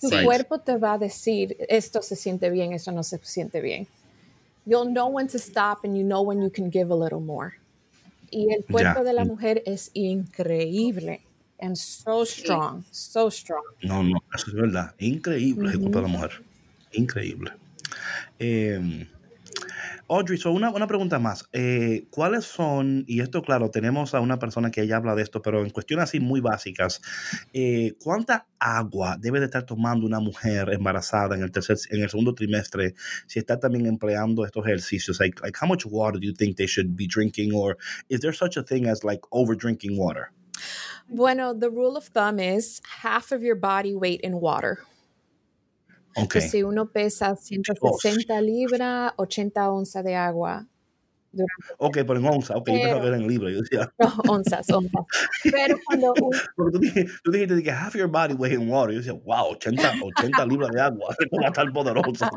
[0.00, 0.24] Tu Sí.
[0.24, 3.86] cuerpo te va a decir esto se siente bien, esto no se siente bien.
[4.66, 7.54] You'll know when to stop and you know when you can give a little more.
[8.30, 9.04] Y el cuerpo Ya.
[9.04, 11.20] de la mujer es increíble
[11.60, 13.62] and so strong, so strong.
[13.82, 14.94] No, no, eso es verdad.
[14.98, 16.30] Increíble el cuerpo de la mujer.
[16.92, 17.52] Increíble.
[18.38, 19.06] Eh,
[20.08, 21.48] Audrey, so una, una pregunta más.
[21.52, 25.42] Eh, ¿Cuáles son, y esto claro, tenemos a una persona que ella habla de esto,
[25.42, 27.02] pero en cuestiones así muy básicas,
[27.52, 32.10] eh, ¿cuánta agua debe de estar tomando una mujer embarazada en el, tercer, en el
[32.10, 32.94] segundo trimestre
[33.26, 35.18] si está también empleando estos ejercicios?
[35.18, 37.76] Like, like how much water do you think they should be drinking or
[38.08, 40.30] is there such a thing as like over drinking water?
[41.08, 44.78] Bueno, the rule of thumb is half of your body weight in water.
[46.16, 46.40] Okay.
[46.42, 50.66] Si uno pesa 160 libras, 80 onzas de agua
[51.30, 52.56] durante Ok, pero en onza.
[52.56, 53.50] Ok, yo pensaba que era en libra.
[53.50, 55.04] Yo decía, no, onzas, onzas.
[55.44, 58.92] Pero cuando un- Porque tú, dijiste, tú dijiste que half your body weight in water.
[58.94, 61.14] Yo decía, wow, 80, 80 libras de agua.
[61.30, 62.28] ¿Cómo va a estar poderoso?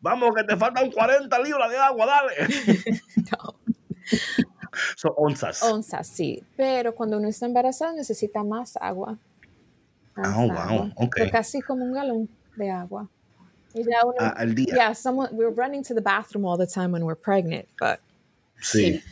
[0.00, 2.32] Vamos, que te faltan 40 libras de agua, dale.
[3.32, 3.60] no,
[4.96, 5.62] Son onzas.
[5.62, 6.42] onzas, sí.
[6.56, 9.18] Pero cuando uno está embarazada necesita más agua.
[10.14, 10.92] Más Ah, wow, agua.
[10.96, 11.14] ok.
[11.16, 13.08] Pero casi como un galón de agua.
[13.74, 14.72] Y ya uno, Ah, al día.
[14.74, 18.00] yeah, someone, we're running to the bathroom all the time when we're pregnant, but,
[18.62, 19.02] Sí.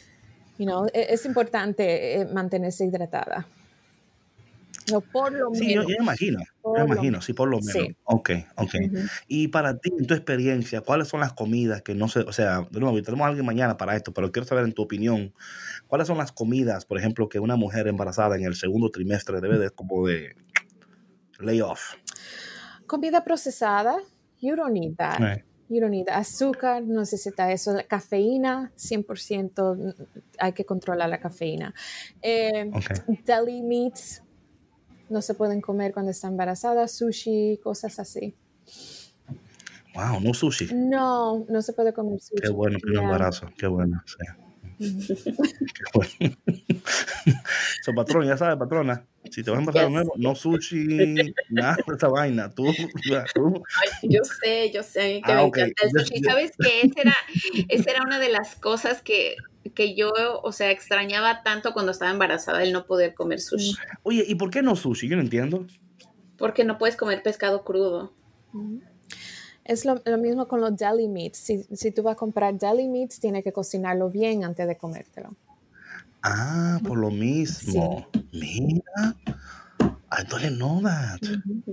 [0.59, 3.47] you know, e- es importante eh, mantenerse hidratada.
[4.93, 5.87] No, por lo Sí, yo, menos.
[5.89, 7.73] yo me imagino, yo Por lo imagino, sí, por lo menos.
[7.73, 7.97] Sí.
[8.05, 8.75] Ok, ok.
[9.29, 12.67] Y para ti, en tu experiencia, ¿cuáles son las comidas que no se, o sea,
[12.71, 15.33] de nuevo, tenemos a alguien mañana para esto, pero quiero saber en tu opinión,
[15.87, 19.59] ¿cuáles son las comidas, por ejemplo, que una mujer embarazada en el segundo trimestre debe
[19.59, 20.37] de como de
[21.39, 21.95] lay off?
[22.87, 23.97] Comida procesada,
[24.41, 25.19] you don't need that.
[25.19, 25.45] Right.
[25.71, 27.73] You don't need azúcar, no necesita eso.
[27.73, 30.03] La cafeína, 100% mm,
[30.39, 31.75] hay que controlar la cafeína.
[32.21, 32.71] Eh,
[33.25, 34.23] deli meats,
[35.15, 38.35] no se pueden comer cuando está embarazada, sushi, cosas así.
[39.95, 40.69] Wow, no sushi.
[40.75, 42.43] No, no se puede comer sushi.
[42.43, 43.05] Qué bueno, primer Yeah.
[43.05, 44.03] embarazo, qué bueno.
[44.05, 44.17] sí.
[45.75, 46.37] Qué bueno.
[47.83, 49.95] so, patrón, ya sabes, patrona, si te vas a embarazar de Yes.
[49.95, 52.51] nuevo, no sushi, nada de esa vaina.
[52.51, 52.65] Tú,
[53.09, 56.25] ya, tú Ay, yo sé, yo sé, a mí que Ah, me encanta el sushi.
[56.25, 56.81] ¿Sabes qué?
[56.83, 57.15] Esa era,
[57.69, 59.37] esa era una de las cosas que,
[59.71, 63.75] que yo, o sea, extrañaba tanto cuando estaba embarazada, el no poder comer sushi.
[64.03, 65.09] Oye, ¿y por qué no sushi?
[65.09, 65.67] Yo no entiendo.
[66.37, 68.13] Porque no puedes comer pescado crudo.
[69.65, 71.39] Es lo, lo mismo con los deli meats.
[71.39, 75.35] Si, si tú vas a comprar deli meats, tienes que cocinarlo bien antes de comértelo.
[76.23, 78.09] Ah, por lo mismo.
[78.33, 79.17] Mira.
[80.17, 81.19] I didn't know that.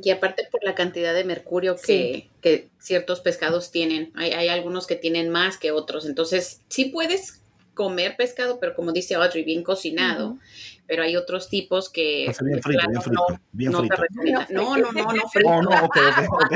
[0.01, 4.11] Y aparte por la cantidad de mercurio que, que ciertos pescados tienen.
[4.15, 6.05] Hay, hay algunos que tienen más que otros.
[6.05, 7.40] Entonces, sí puedes
[7.81, 10.37] comer pescado, pero como dice Audrey, bien cocinado.
[10.85, 12.31] Pero hay otros tipos que...
[12.33, 13.95] Ser bien frito, bien frito, no- bien no frito.
[13.95, 14.47] te recomienda.
[14.51, 15.49] No, no, no, no, frito.
[15.49, 16.51] Oh, no, ok, ok, ok.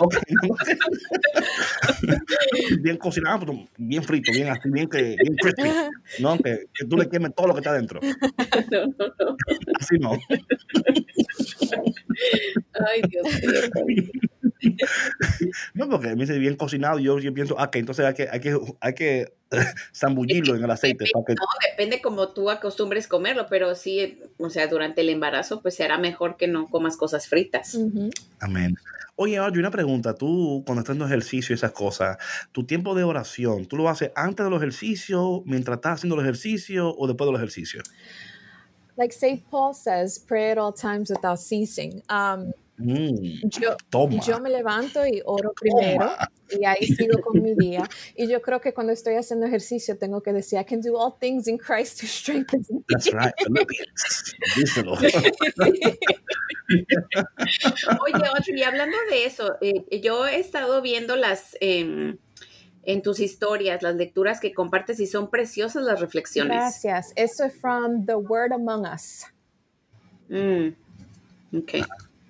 [0.00, 0.14] ok.
[2.80, 5.70] bien cocinado, pero bien frito, bien así, bien, que, bien crispy.
[6.20, 8.00] No, que, que tú le quemes todo lo que está dentro.
[8.70, 9.36] No, no, no.
[9.80, 10.12] Así no.
[12.86, 13.26] Ay, Dios
[13.86, 14.04] mío.
[15.74, 18.40] No, porque me dice bien cocinado, yo, yo pienso, ah, que entonces hay que, hay
[18.40, 19.32] que, hay que
[19.94, 21.04] zambullirlo en el aceite.
[21.12, 25.62] Para que, No, depende como tú acostumbres comerlo, pero sí, o sea, durante el embarazo,
[25.62, 27.74] pues será mejor que no comas cosas fritas.
[27.74, 28.10] Ujú.
[28.40, 28.76] Amén.
[29.16, 30.14] Oye, Audrey, una pregunta.
[30.14, 32.16] Tú, cuando estás haciendo ejercicio y esas cosas,
[32.50, 36.24] tu tiempo de oración, ¿tú lo haces antes de los ejercicios, mientras estás haciendo los
[36.24, 37.84] ejercicios o después de los ejercicios?
[38.96, 39.44] Like St.
[39.50, 42.02] Paul says, pray at all times without ceasing.
[42.08, 44.20] Um, Mm, yo, toma.
[44.20, 46.10] yo me levanto y oro primero
[46.50, 47.88] y ahí sigo con mi día.
[48.16, 51.14] Y yo creo que cuando estoy haciendo ejercicio tengo que decir, I can do all
[51.18, 52.80] things in Christ who strengthens me.
[52.88, 53.32] That's right.
[54.56, 54.92] Díselo.
[58.00, 58.24] Oye,
[58.56, 62.16] y hablando de eso, eh, yo he estado viendo las em,
[62.82, 66.56] en tus historias, las lecturas que compartes y son preciosas las reflexiones.
[66.56, 67.12] Gracias.
[67.16, 69.26] Eso es from The Word Among Us.
[70.28, 70.74] Mm,
[71.58, 71.86] ok.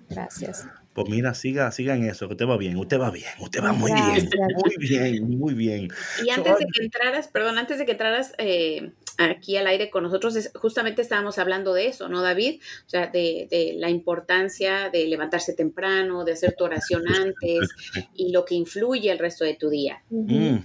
[0.09, 0.67] Gracias.
[0.93, 3.73] Pues mira, siga, siga en eso, que usted va bien, usted va bien, usted va
[3.73, 4.29] muy Gracias.
[4.29, 5.87] bien, muy bien, muy bien.
[6.25, 10.03] Y antes de que entraras, perdón, antes de que entraras eh, aquí al aire con
[10.03, 12.61] nosotros, es- justamente estábamos hablando de eso, ¿no, David?
[12.85, 17.69] O sea, de, de la importancia de levantarse temprano, de hacer tu oración antes
[18.13, 20.01] y lo que influye el resto de tu día.
[20.09, 20.59] Mm.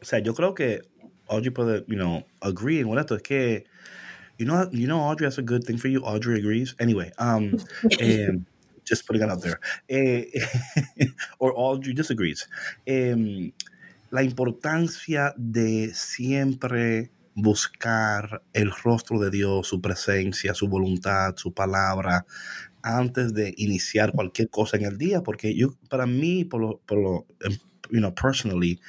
[0.00, 0.82] O sea, yo creo que
[1.26, 3.14] Audrey puede, you know, agree en esto.
[3.16, 3.64] Es que,
[4.40, 6.00] you know, you know, Audrey has a good thing for you.
[6.00, 6.74] Audrey agrees.
[6.80, 7.60] Anyway, um,
[8.00, 8.46] um,
[8.86, 9.60] just putting it out there.
[9.90, 10.24] Eh,
[11.38, 12.48] or Audrey disagrees.
[12.86, 13.52] Em,
[14.10, 22.24] la importancia de siempre buscar el rostro de Dios, su presencia, su voluntad, su palabra,
[22.82, 26.98] antes de iniciar cualquier cosa en el día, porque yo, para mí, por lo, por
[26.98, 27.58] lo em,
[27.90, 28.80] you know, personally,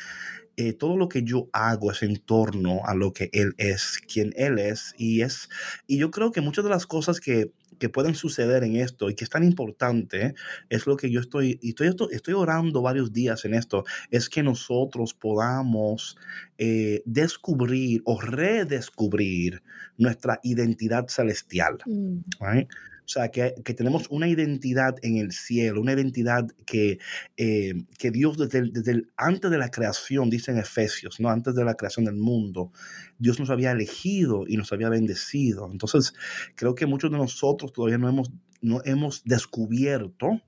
[0.58, 4.34] eh, todo lo que yo hago es en torno a lo que Él es, quien
[4.36, 5.50] Él es, y es,
[5.88, 9.16] y yo creo que muchas de las cosas que, que pueden suceder en esto y
[9.16, 10.36] que es tan importante,
[10.70, 14.44] es lo que yo estoy, y estoy, estoy, orando varios días en esto, es que
[14.44, 16.16] nosotros podamos
[16.58, 19.64] eh, descubrir o redescubrir
[19.98, 21.80] nuestra identidad celestial.
[21.88, 22.20] Mm.
[22.40, 22.70] right?
[23.12, 26.98] O sea, que, que tenemos una identidad en el cielo, una identidad que,
[27.38, 31.30] eh, que Dios desde, el- desde el- antes de la creación, dice en Efesios, ¿no?
[31.30, 32.72] antes de la creación del mundo,
[33.20, 35.70] Dios nos había elegido y nos había bendecido.
[35.72, 36.14] Entonces,
[36.56, 40.42] creo que muchos de nosotros todavía no hemos, no hemos descubierto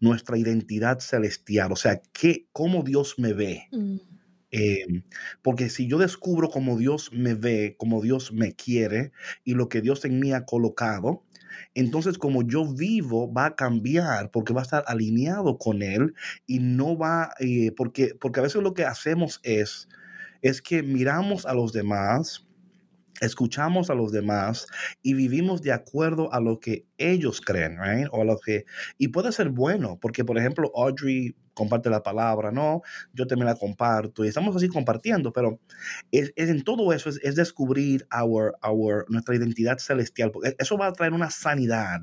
[0.00, 3.64] nuestra identidad celestial, o sea, que, cómo Dios me ve.
[3.72, 3.96] Mm.
[4.56, 5.02] Eh,
[5.42, 9.10] porque si yo descubro cómo Dios me ve, cómo Dios me quiere
[9.44, 11.23] y lo que Dios en mí ha colocado,
[11.74, 16.14] entonces como yo vivo va a cambiar porque va a estar alineado con Él
[16.46, 19.88] y no va, eh, porque, porque a veces lo que hacemos es,
[20.42, 22.43] es que miramos a los demás
[23.20, 24.66] escuchamos a los demás
[25.02, 28.08] y vivimos de acuerdo a lo que ellos creen, right?
[28.12, 28.64] O a lo que
[28.98, 32.82] y puede ser bueno, porque por ejemplo Audrey comparte la palabra, ¿no?
[33.12, 35.60] Yo también la comparto y estamos así compartiendo, pero
[36.10, 40.76] es, es en todo eso es, es descubrir our, our, nuestra identidad celestial, porque eso
[40.76, 42.02] va a traer una sanidad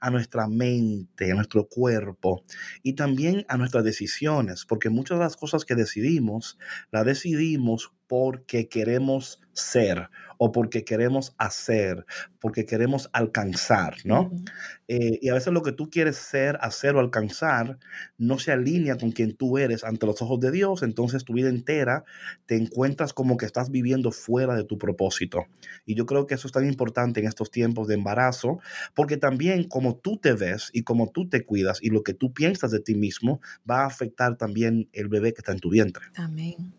[0.00, 2.42] a nuestra mente, a nuestro cuerpo
[2.82, 6.58] y también a nuestras decisiones, porque muchas de las cosas que decidimos,
[6.90, 12.04] las decidimos porque queremos ser o porque queremos hacer,
[12.40, 14.30] porque queremos alcanzar, ¿no?
[14.86, 17.78] Eh, y a veces lo que tú quieres ser, hacer o alcanzar
[18.18, 21.48] no se alinea con quien tú eres ante los ojos de Dios, entonces tu vida
[21.48, 22.04] entera
[22.44, 25.46] te encuentras como que estás viviendo fuera de tu propósito.
[25.86, 28.60] Y yo creo que eso es tan importante en estos tiempos de embarazo,
[28.94, 32.32] porque también como tú te ves y como tú te cuidas y lo que tú
[32.32, 36.04] piensas de ti mismo va a afectar también el bebé que está en tu vientre.
[36.16, 36.74] Amén.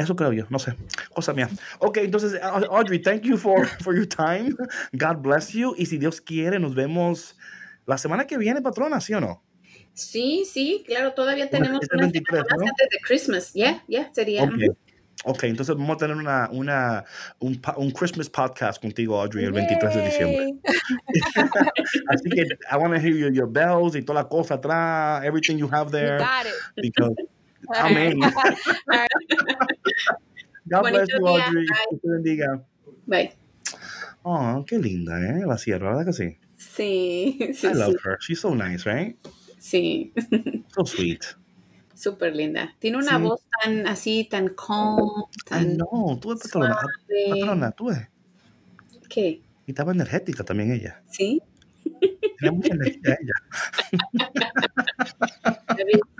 [0.00, 0.74] Eso creo yo, no sé.
[1.14, 1.48] Cosa mía.
[1.78, 4.54] Ok, entonces, Au- Audrey, thank you for, for your time.
[4.92, 5.74] God bless you.
[5.76, 7.36] Y si Dios quiere, nos vemos
[7.86, 9.42] la semana que viene, patrona, ¿sí o no?
[9.92, 12.66] Sí, sí, claro, todavía tenemos unas 23, semanas ¿no?
[12.70, 13.52] antes de Christmas.
[13.54, 14.44] Ya, ya, sería.
[14.44, 14.52] Ok.
[15.24, 17.04] Ok, entonces vamos a tener una, una,
[17.40, 20.46] un, un Christmas podcast contigo, Audrey, el 23 de diciembre.
[20.46, 20.60] Yay.
[22.08, 25.58] Así que I want to hear your, your bells y toda la cosa atrás, everything
[25.58, 26.18] you have You there.
[26.18, 26.54] got it.
[26.82, 27.14] Because,
[27.68, 28.18] amén.
[30.66, 31.26] God bless you.
[31.26, 31.66] Audrey.
[31.90, 32.62] Que te bendiga.
[33.06, 33.32] Bye.
[34.22, 35.44] Oh, qué linda, ¿eh?
[35.46, 36.38] La sierra, ¿verdad que sí?
[36.56, 37.96] Sí, sí, I love sí.
[38.04, 38.18] her.
[38.20, 39.16] She's so nice, right?
[39.58, 40.12] Sí,
[40.74, 41.24] So sweet.
[41.94, 42.74] súper linda.
[42.78, 43.22] Tiene una Sí.
[43.22, 46.18] voz tan así, tan calm, tan know.
[46.20, 46.76] Tú ves, patrona.
[47.30, 48.08] Patrona, tú ves.
[49.08, 49.40] ¿Qué?
[49.66, 51.02] Y estaba energética también ella.
[51.10, 51.42] ¿Sí?
[52.38, 53.34] Tenía mucha energía ella.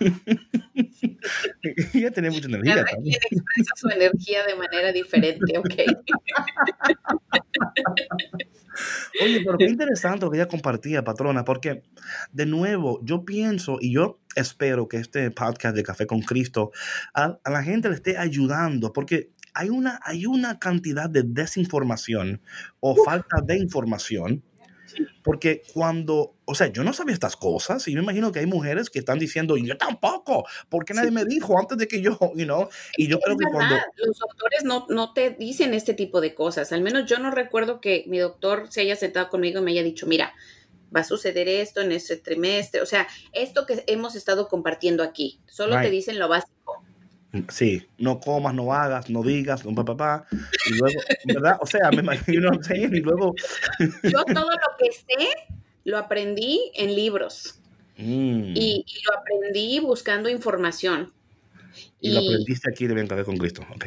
[1.94, 5.74] ella tenía mucha energía Cada quien expresa su energía de manera diferente, ¿ok?
[9.22, 11.82] Oye, pero qué interesante lo que ella compartía, patrona, porque
[12.32, 16.70] de nuevo, yo pienso y yo espero que este podcast de Café con Cristo
[17.14, 22.40] a, a la gente le esté ayudando, porque hay una, hay una cantidad de desinformación
[22.80, 24.42] o falta de información.
[25.22, 28.90] Porque cuando, o sea, yo no sabía estas cosas y me imagino que hay mujeres
[28.90, 32.68] que están diciendo, yo tampoco, porque nadie me dijo antes de que yo, you know,
[32.96, 36.34] y yo creo que verdad, cuando, los doctores no, no te dicen este tipo de
[36.34, 36.72] cosas.
[36.72, 39.82] Al menos yo no recuerdo que mi doctor se haya sentado conmigo y me haya
[39.82, 40.34] dicho, mira,
[40.94, 42.80] va a suceder esto en este trimestre.
[42.80, 46.84] O sea, esto que hemos estado compartiendo aquí, solo te dicen lo básico.
[47.48, 50.26] Sí, no comas, no hagas, no digas, no papá,
[50.66, 51.58] y luego, ¿verdad?
[51.60, 53.34] O sea, me imagino, y luego,
[54.02, 55.28] Yo todo lo que sé
[55.84, 57.60] lo aprendí en libros
[57.96, 61.12] mm, y, y lo aprendí buscando información.
[62.00, 63.84] y lo Y aprendiste aquí de Café con Cristo, ok.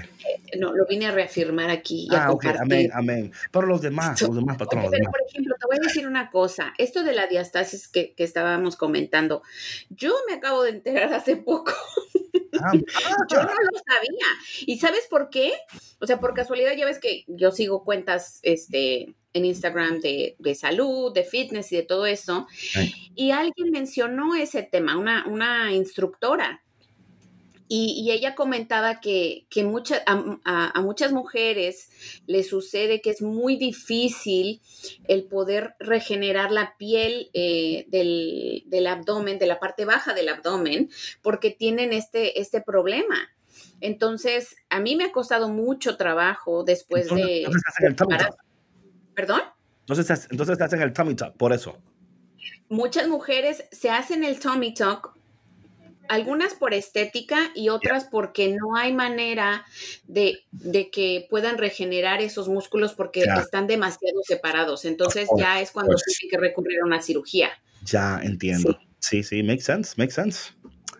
[0.57, 2.61] no, lo vine a reafirmar aquí y a Ah, ok, compartir.
[2.61, 3.31] amén, amén.
[3.51, 5.11] Pero los demás, los demás patronos, Oye, los pero demás.
[5.11, 6.73] por ejemplo, te voy a decir una cosa.
[6.77, 9.41] Esto de la diastasis que, que estábamos comentando,
[9.89, 11.73] yo me acabo de enterar hace poco.
[12.61, 12.71] Ah,
[13.29, 14.27] Yo no lo sabía.
[14.65, 15.53] ¿Y sabes por qué?
[15.99, 20.55] O sea, por casualidad ya ves que yo sigo cuentas este, en Instagram de, de
[20.55, 22.47] salud, de fitness y de todo eso.
[23.15, 26.63] Y alguien mencionó ese tema, una, una instructora.
[27.69, 31.89] Y, y ella comentaba que, que mucha- a, a- a muchas mujeres
[32.27, 34.61] les sucede que es muy difícil
[35.07, 40.89] el poder regenerar la piel eh, del, del abdomen, de la parte baja del abdomen,
[41.21, 43.29] porque tienen este, este problema.
[43.81, 47.37] Entonces, a mí me ha costado mucho trabajo después entonces, de...
[47.39, 48.35] entonces hacen el tummy tuck.
[49.15, 49.41] ¿Perdón?
[49.81, 51.77] Entonces, entonces hacen el tummy tuck, por eso.
[52.69, 55.15] Muchas mujeres se hacen el tummy tuck,
[56.09, 59.65] algunas por estética y otras porque no hay manera
[60.05, 63.35] de, de que puedan regenerar esos músculos porque Ya.
[63.35, 64.85] están demasiado separados.
[64.85, 66.05] Entonces ya es cuando course.
[66.19, 67.49] tienen que recurrir a una cirugía.
[67.85, 68.77] Ya entiendo.
[68.99, 70.51] Sí, sí, makes sense, makes sense.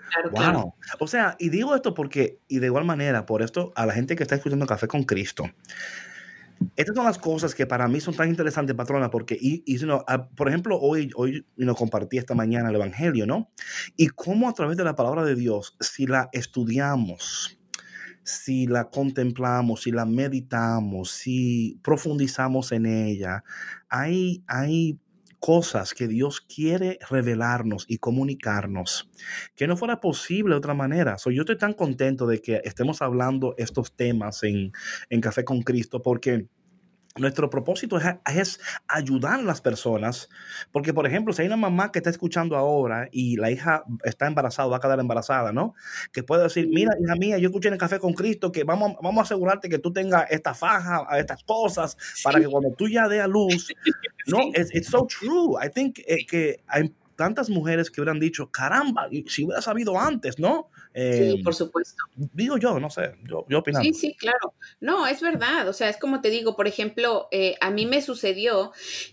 [0.10, 0.40] Claro, Wow.
[0.40, 0.76] claro.
[1.00, 4.16] O sea, y digo esto porque, y de igual manera, por esto, a la gente
[4.16, 5.50] que está escuchando Café con Cristo,
[6.76, 9.88] estas son las cosas que para mí son tan interesantes, patrona, porque, y, y, you
[10.08, 13.52] ah, por ejemplo, hoy, hoy you compartí esta mañana el Evangelio, ¿no?
[13.96, 17.60] Y cómo a través de la palabra de Dios, si la estudiamos,
[18.24, 23.44] si la contemplamos, si la meditamos, si profundizamos en ella,
[23.90, 24.98] hay, hay
[25.44, 29.10] cosas que Dios quiere revelarnos y comunicarnos
[29.58, 31.18] que no fuera posible de otra manera.
[31.18, 34.72] So, yo estoy tan contento de que estemos hablando estos temas en,
[35.10, 36.48] en Café con Cristo porque
[37.16, 38.06] nuestro propósito es,
[38.36, 40.30] es, ayudar a las personas,
[40.72, 44.26] porque por ejemplo, si hay una mamá que está escuchando ahora y la hija está
[44.26, 45.76] embarazada, va a quedar embarazada, ¿no?
[46.12, 48.94] Que puede decir, mira, hija mía, yo escuché en el Café con Cristo que vamos,
[49.02, 53.08] vamos a asegurarte que tú tengas esta faja, estas cosas, para que cuando tú ya
[53.08, 53.72] dé a luz,
[54.28, 55.56] no, it's, it's, so true.
[55.64, 56.64] I think eh, que
[57.16, 60.70] tantas mujeres que hubieran dicho, caramba, si hubiera sabido antes, ¿no?
[60.94, 62.04] Eh, sí, por supuesto.
[62.16, 63.82] Digo yo, no sé, yo, yo opino.
[63.82, 64.54] Sí, sí, claro.
[64.80, 65.68] No, es verdad.
[65.68, 68.72] O sea, es como te digo, por ejemplo, eh, a mí me sucedió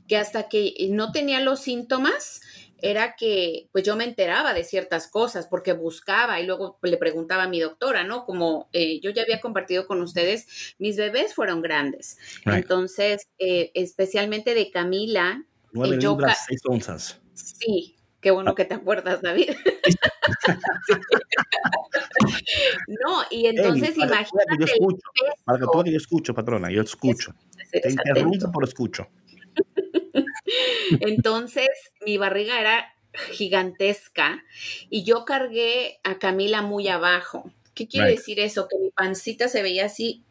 [0.09, 2.41] que hasta que no tenía los síntomas,
[2.83, 7.45] era que pues yo me enteraba de ciertas cosas porque buscaba y luego le preguntaba
[7.45, 8.25] a mi doctora, ¿no?
[8.25, 12.19] Como eh, yo ya había compartido con ustedes, mis bebés fueron grandes.
[12.45, 12.63] Right.
[12.63, 15.45] Entonces, eh, especialmente de Camila.
[15.73, 17.21] Nueve yo libras, seis onzas.
[17.45, 19.51] Sí, qué bueno que te acuerdas, David.
[22.89, 24.31] no, y entonces imagínate.
[24.33, 25.11] para que yo escucho,
[25.45, 27.33] para que que yo escucho, patrona, yo escucho.
[27.71, 29.09] Te interrumpo, pero escucho.
[31.01, 31.69] Entonces,
[32.05, 32.93] mi barriga era
[33.33, 34.45] gigantesca
[34.89, 37.53] y yo cargué a Camila muy abajo.
[37.75, 38.19] ¿Qué quiere Right.
[38.19, 38.69] decir eso?
[38.69, 40.23] Que mi pancita se veía así,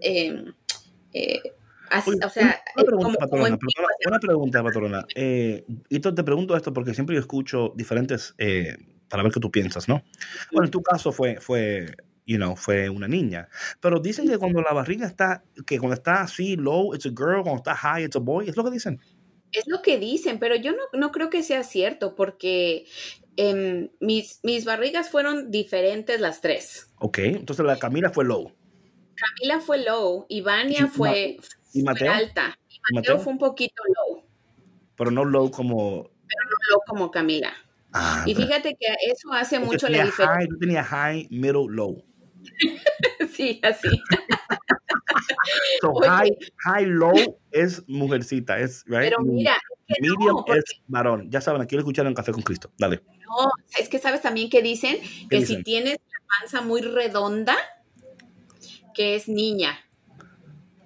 [0.00, 0.44] eh,
[1.12, 1.42] eh,
[1.90, 5.06] así, Oye, o sea, una eh, pregunta, como, patrona, en patrona, una pregunta, patrona.
[5.14, 8.76] Eh, y te, pregunto esto porque siempre yo escucho diferentes, eh,
[9.08, 10.02] para ver qué tú piensas, ¿no?
[10.52, 11.94] Bueno, en tu caso fue, fue,
[12.26, 13.48] you know, fue una niña.
[13.80, 17.42] Pero dicen que cuando la barriga está, que cuando está así low, it's a girl,
[17.42, 18.48] cuando está high, it's a boy.
[18.48, 19.00] ¿Es lo que dicen?
[19.52, 22.86] Es lo que dicen, pero yo no, no creo que sea cierto porque
[23.36, 26.90] em, mis, mis barrigas fueron diferentes las tres.
[26.98, 28.52] Ok, entonces la Camila fue low.
[29.14, 31.14] Camila fue low y ¿Y Vania Ma-
[31.74, 32.12] y fue, ¿Y fue Mateo?
[32.12, 32.58] alta.
[32.68, 33.18] Y ¿Y Mateo Mateo?
[33.24, 34.24] fue un poquito low,
[34.96, 36.08] Pero no low como...
[36.08, 37.52] no low como Camila.
[37.92, 40.34] Ah, Y pero- fíjate que eso hace mucho la tenía diferencia.
[40.36, 42.02] high, tú tenías high, middle, low.
[43.32, 43.88] Sí, así.
[45.80, 46.08] So Oye.
[46.08, 47.12] high, high, low
[47.50, 49.10] es mujercita, es, right?
[49.10, 49.54] Pero mira,
[49.88, 51.30] es que Medium no, porque es varón.
[51.30, 52.70] Ya saben, aquí lo escucharon en Café con Cristo.
[52.78, 53.02] Dale.
[53.20, 54.98] no, es que sabes también que dicen
[55.30, 57.56] que si tienes la panza muy redonda,
[58.94, 59.78] que es niña,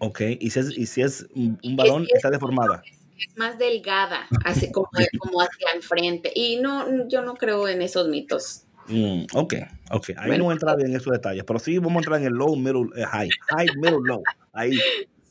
[0.00, 2.82] Ok, y si es, y si es un varón, es- está deformada.
[2.84, 4.88] es más delgada, así como,
[5.18, 6.32] como hacia el frente.
[6.34, 8.64] Y no, yo no creo en esos mitos.
[8.86, 9.54] Mm, ok,
[9.90, 10.08] ok.
[10.10, 10.38] Ahí Bueno.
[10.38, 12.56] no voy a entrar en esos detalles, pero sí vamos a entrar en el low,
[12.56, 13.28] middle, eh, high.
[13.50, 14.22] High, middle, low.
[14.52, 14.78] Ahí.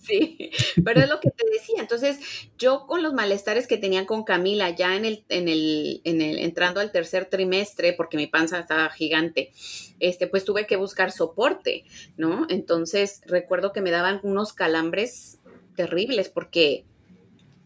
[0.08, 0.52] Sí,
[0.86, 1.82] pero es lo que te decía.
[1.82, 2.20] Entonces,
[2.58, 6.40] yo con los malestares que tenía con Camila ya en el, en el, en el,
[6.40, 9.52] entrando al tercer trimestre, porque mi panza estaba gigante,
[10.00, 11.84] este, pues tuve que buscar soporte,
[12.16, 12.46] ¿no?
[12.50, 15.40] Entonces, recuerdo que me daban unos calambres
[15.76, 16.86] terribles porque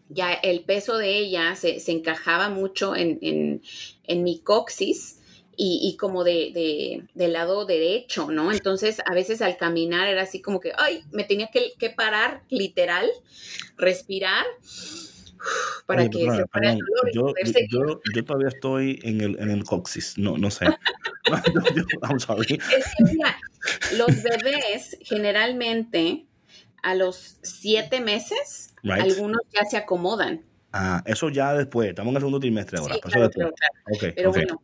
[0.08, 3.62] ya el peso de ella se, se encajaba mucho en, en,
[4.04, 5.18] en mi coxis.
[5.64, 8.50] Y, y como de, de- del lado derecho, ¿no?
[8.50, 12.42] Entonces, a veces al caminar era así como que, ay, me tenía que, que parar,
[12.48, 13.08] literal,
[13.76, 14.44] respirar,
[15.86, 17.68] para Oye, que perdona, se fuera el dolor y yo, poder yo, seguir.
[17.70, 20.18] yo, yo todavía estoy en el, en el coxis.
[20.18, 20.66] No, no sé.
[22.02, 22.58] I'm sorry.
[22.76, 23.36] Es que, mira,
[23.96, 26.26] los bebés generalmente
[26.82, 29.02] a los siete meses, Right.
[29.02, 30.44] algunos ya se acomodan.
[30.72, 31.90] Ah, eso ya después.
[31.90, 32.94] Estamos en el segundo trimestre ahora.
[32.94, 33.54] Sí, pero claro, eso después.
[33.56, 33.96] claro, claro.
[34.08, 34.62] Ok, Pero bueno,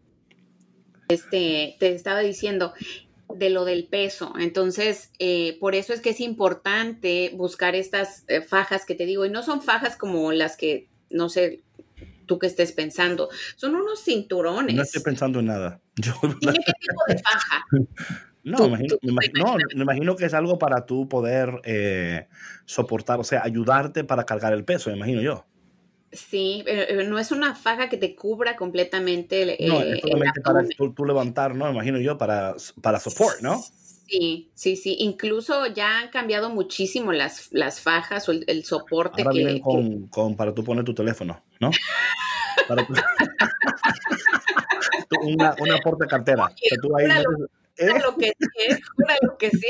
[1.08, 2.72] este, te estaba diciendo
[3.34, 4.34] de lo del peso.
[4.38, 9.24] Entonces, eh, por eso es que es importante buscar estas eh, fajas que te digo,
[9.26, 11.62] y no son fajas como las que, no sé,
[12.26, 14.76] tú que estés pensando, son unos cinturones.
[14.76, 15.80] No estoy pensando en nada.
[15.96, 16.28] Yo, qué
[16.80, 17.64] tipo de faja.
[18.44, 21.08] no, Tú- me imagino, tú- me imagino- no, me imagino que es algo para tú
[21.08, 22.28] poder eh,
[22.66, 25.46] soportar, o sea, ayudarte para cargar el peso, me imagino yo.
[26.10, 30.40] Sí, pero no es una faja que te cubra completamente el, No, es el solamente
[30.40, 31.70] para tú, tú levantar, ¿no?
[31.70, 33.62] Imagino yo, para, para support, ¿no?
[34.06, 34.96] Sí, sí, sí.
[35.00, 39.56] Incluso ya han cambiado muchísimo las, las fajas o el, el soporte Ahora que, vienen
[39.56, 41.70] que- con, para tú poner tu teléfono, ¿no?
[42.68, 42.94] Para tú-
[45.22, 46.50] una, una porta cartera.
[46.56, 47.48] que tú ahí metes-
[47.78, 47.86] ¿Eh?
[47.90, 48.46] Júralo que sí,
[49.38, 49.66] que sí.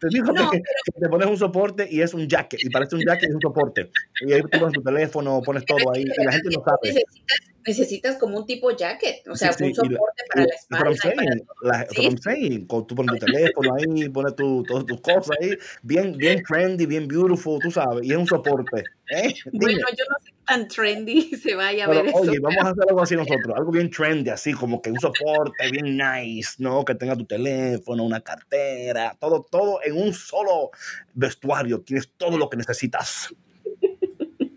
[0.00, 2.96] Te digo No, que, que te pones un soporte y es un jacket, y parece
[2.96, 3.90] un jacket y es un soporte.
[4.26, 6.78] Y ahí tú pones tu teléfono, pones todo ahí, y la gente no sabe.
[6.84, 10.54] Necesitas, necesitas como un tipo jacket, o sea, Sí, sí, un la- soporte para la
[10.54, 10.96] espalda.
[10.96, 11.46] saying.
[11.62, 12.16] La- Sí.
[12.22, 12.66] saying.
[12.66, 15.50] Con- Tú pones tu teléfono ahí, pones tu, todas tus cosas ahí,
[15.82, 18.82] bien, bien trendy, bien beautiful, tú sabes, y es un soporte.
[19.10, 19.34] ¿eh?
[19.52, 22.18] Bueno, yo no sé tan trendy se vaya a Pero, ver eso.
[22.18, 25.70] oye, vamos a hacer algo así nosotros, algo bien trendy, así como que un soporte
[25.70, 26.84] bien nice, ¿no?
[26.84, 30.70] Que tenga tu teléfono, una cartera, todo, todo en un solo
[31.14, 31.80] vestuario.
[31.82, 33.34] Tienes todo lo que necesitas.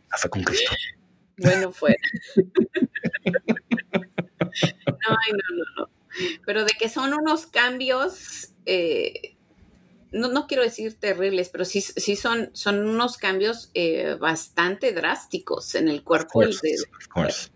[0.10, 0.72] Café con Cristo.
[1.38, 1.98] Bueno, fuera.
[4.86, 5.90] No, ay, no, no, no.
[6.46, 9.33] Pero de que son unos cambios, eh,
[10.14, 15.76] no, no quiero decir terribles, pero sí, sí son, son unos cambios eh, bastante drásticos
[15.76, 16.39] en el cuerpo.
[16.39, 17.49] Of course, of course.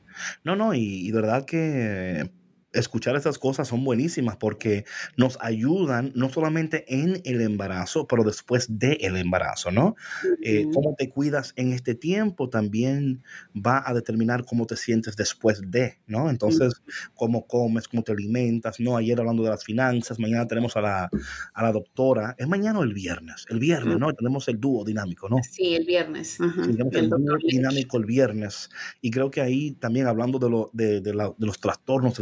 [0.43, 2.29] No, no, y, y de verdad que
[2.73, 8.79] escuchar estas cosas son buenísimas porque nos ayudan no solamente en el embarazo, pero después
[8.79, 9.95] del el embarazo, ¿no?
[10.43, 13.23] Eh, cómo te cuidas en este tiempo también
[13.55, 16.29] va a determinar cómo te sientes después de, ¿no?
[16.29, 16.81] Entonces,
[17.15, 18.97] cómo comes, cómo te alimentas, ¿no?
[18.97, 21.09] Ayer hablando de las finanzas, mañana tenemos a la,
[21.53, 23.45] a la doctora, ¿es mañana o el viernes?
[23.49, 24.13] El viernes, ¿no?
[24.13, 25.37] Tenemos el dúo dinámico, ¿no?
[25.49, 26.37] Sí, el viernes.
[26.37, 28.69] Tenemos el, el dúo dinámico el viernes.
[29.01, 32.17] Y creo que ahí también hablando de, lo, de, de, la, de los trastornos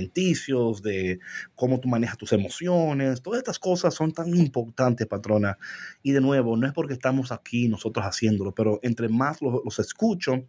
[0.00, 1.20] alimenticios, de
[1.54, 5.58] cómo tú manejas tus emociones, todas estas cosas son tan importantes, patrona.
[6.02, 9.78] Y de nuevo, no es porque estamos aquí nosotros haciéndolo, pero entre más los, los
[9.78, 10.44] escucho,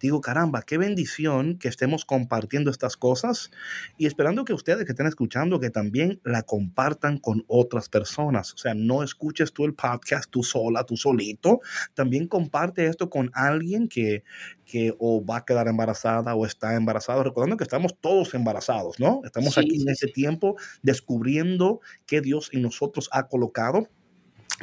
[0.00, 3.50] digo, caramba, qué bendición que estemos compartiendo estas cosas
[3.96, 8.52] y esperando que ustedes que estén escuchando, que también la compartan con otras personas.
[8.54, 11.60] O sea, no escuches tú el podcast tú sola, tú solito.
[11.94, 14.24] También comparte esto con alguien que,
[14.64, 19.20] que o va a quedar embarazada o está embarazado, recordando que estamos todos embarazados, ¿no?
[19.24, 23.88] Estamos sí, aquí en ese tiempo descubriendo que Dios en nosotros ha colocado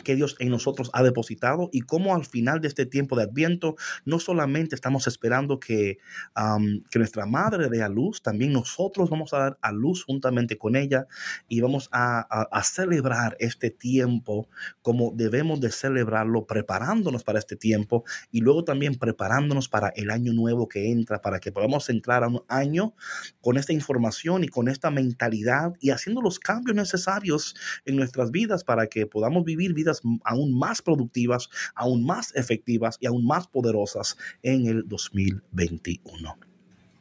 [0.04, 3.76] que Dios en nosotros ha depositado y cómo al final de este tiempo de Adviento
[4.06, 6.00] no solamente estamos esperando que,
[6.36, 10.58] um, que nuestra madre dé a luz, también nosotros vamos a dar a luz juntamente
[10.58, 11.08] con ella
[11.48, 14.48] y vamos a, a, a, celebrar este tiempo
[14.82, 20.34] como debemos de celebrarlo, preparándonos para este tiempo y luego también preparándonos para el año
[20.34, 22.96] nuevo que entra, para que podamos entrar a un año
[23.42, 28.64] con esta información y con esta mentalidad y haciendo los cambios necesarios en nuestras vidas
[28.64, 29.74] para que podamos vivir
[30.24, 36.38] aún más productivas, aún más efectivas y aún más poderosas en el 2021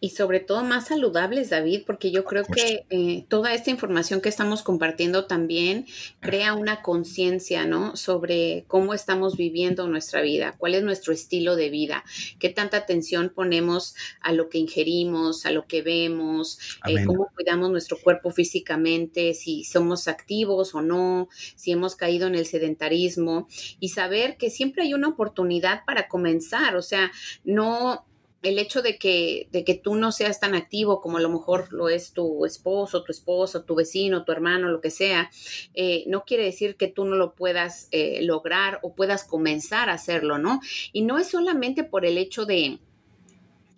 [0.03, 4.28] y sobre todo más saludables, David, porque yo creo que eh, toda esta información que
[4.28, 5.86] estamos compartiendo también
[6.18, 7.94] crea una conciencia, ¿no?
[7.94, 12.03] Sobre cómo estamos viviendo nuestra vida, cuál es nuestro estilo de vida,
[12.40, 17.70] qué tanta atención ponemos a lo que ingerimos, a lo que vemos, eh, cómo cuidamos
[17.70, 23.46] nuestro cuerpo físicamente, si somos activos o no, si hemos caído en el sedentarismo
[23.78, 27.12] y saber que siempre hay una oportunidad para comenzar, o sea,
[27.44, 28.05] no
[28.43, 31.72] el hecho de que, de que tú no seas tan activo como a lo mejor
[31.72, 35.30] lo es tu esposo, tu esposo, tu vecino, tu hermano, lo que sea,
[35.74, 39.95] eh, no quiere decir que tú no lo puedas eh, lograr o puedas comenzar a
[39.95, 40.61] hacerlo, ¿no?
[40.93, 42.80] Y no es solamente por el hecho de,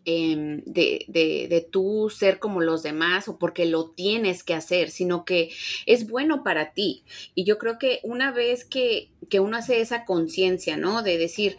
[0.07, 4.91] eh, de, de, de, tú ser como los demás o porque lo tienes que hacer,
[4.91, 5.51] sino que
[5.85, 7.05] es bueno para ti.
[7.35, 11.03] Y yo creo que una vez que, que uno hace esa conciencia, ¿no?
[11.03, 11.57] De decir,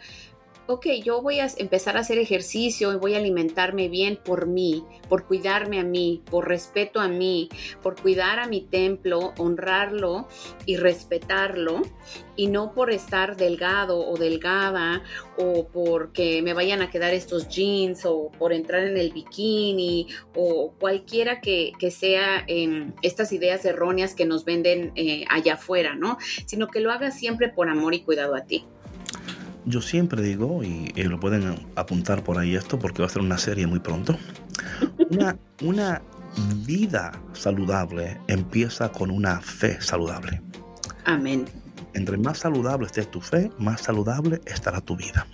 [0.66, 4.84] ok, yo voy a empezar a hacer ejercicio y voy a alimentarme bien por mí,
[5.08, 7.48] por cuidarme a mí, por respeto a mí,
[7.82, 10.28] por cuidar a mi templo, honrarlo
[10.64, 11.82] y respetarlo,
[12.34, 15.02] y no por estar delgado o delgada
[15.38, 20.72] o porque me vayan a quedar estos jeans o por entrar en el bikini o
[20.78, 26.18] cualquiera que, sea eh, estas ideas erróneas que nos venden eh, allá afuera, ¿no?
[26.46, 28.66] Sino que lo hagas siempre por amor y cuidado a ti
[29.66, 33.22] yo siempre digo, y, y, lo pueden apuntar por ahí esto, porque va a ser
[33.22, 34.16] una serie muy pronto,
[35.10, 36.02] una, una
[36.64, 40.40] vida saludable empieza con una fe saludable.
[41.04, 41.46] Amén.
[41.94, 45.26] Entre más saludable esté tu fe, más saludable estará tu vida.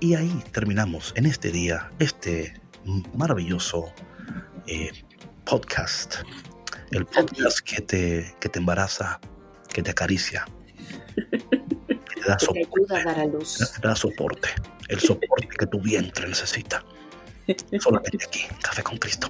[0.00, 2.54] Y ahí terminamos en este día, este
[3.14, 3.92] maravilloso
[4.66, 4.90] eh,
[5.44, 6.16] podcast.
[6.90, 9.20] El podcast que te, que te embaraza,
[9.72, 10.46] que te acaricia,
[12.20, 13.72] te da, que te ayuda a dar a luz.
[13.80, 14.48] te da soporte,
[14.88, 16.84] el soporte que tu vientre necesita.
[17.78, 19.28] Solamente aquí, Café con Cristo.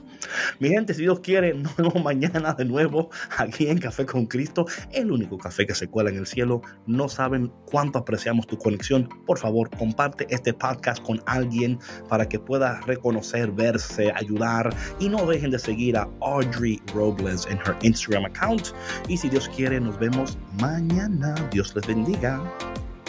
[0.58, 4.66] Mi gente, si Dios quiere, nos vemos mañana de nuevo aquí en Café con Cristo,
[4.92, 6.62] el único café que se cuela en el cielo.
[6.86, 9.08] No saben cuánto apreciamos tu conexión.
[9.26, 14.74] Por favor, comparte este podcast con alguien para que pueda reconocer, verse, ayudar.
[14.98, 18.68] Y no dejen de seguir a Audrey Robles en her Instagram account.
[19.08, 21.34] Y si Dios quiere, nos vemos mañana.
[21.50, 22.42] Dios les bendiga.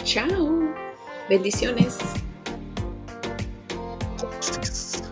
[0.04, 0.74] Chao.
[1.28, 1.98] Bendiciones.
[4.42, 5.11] just, just, just,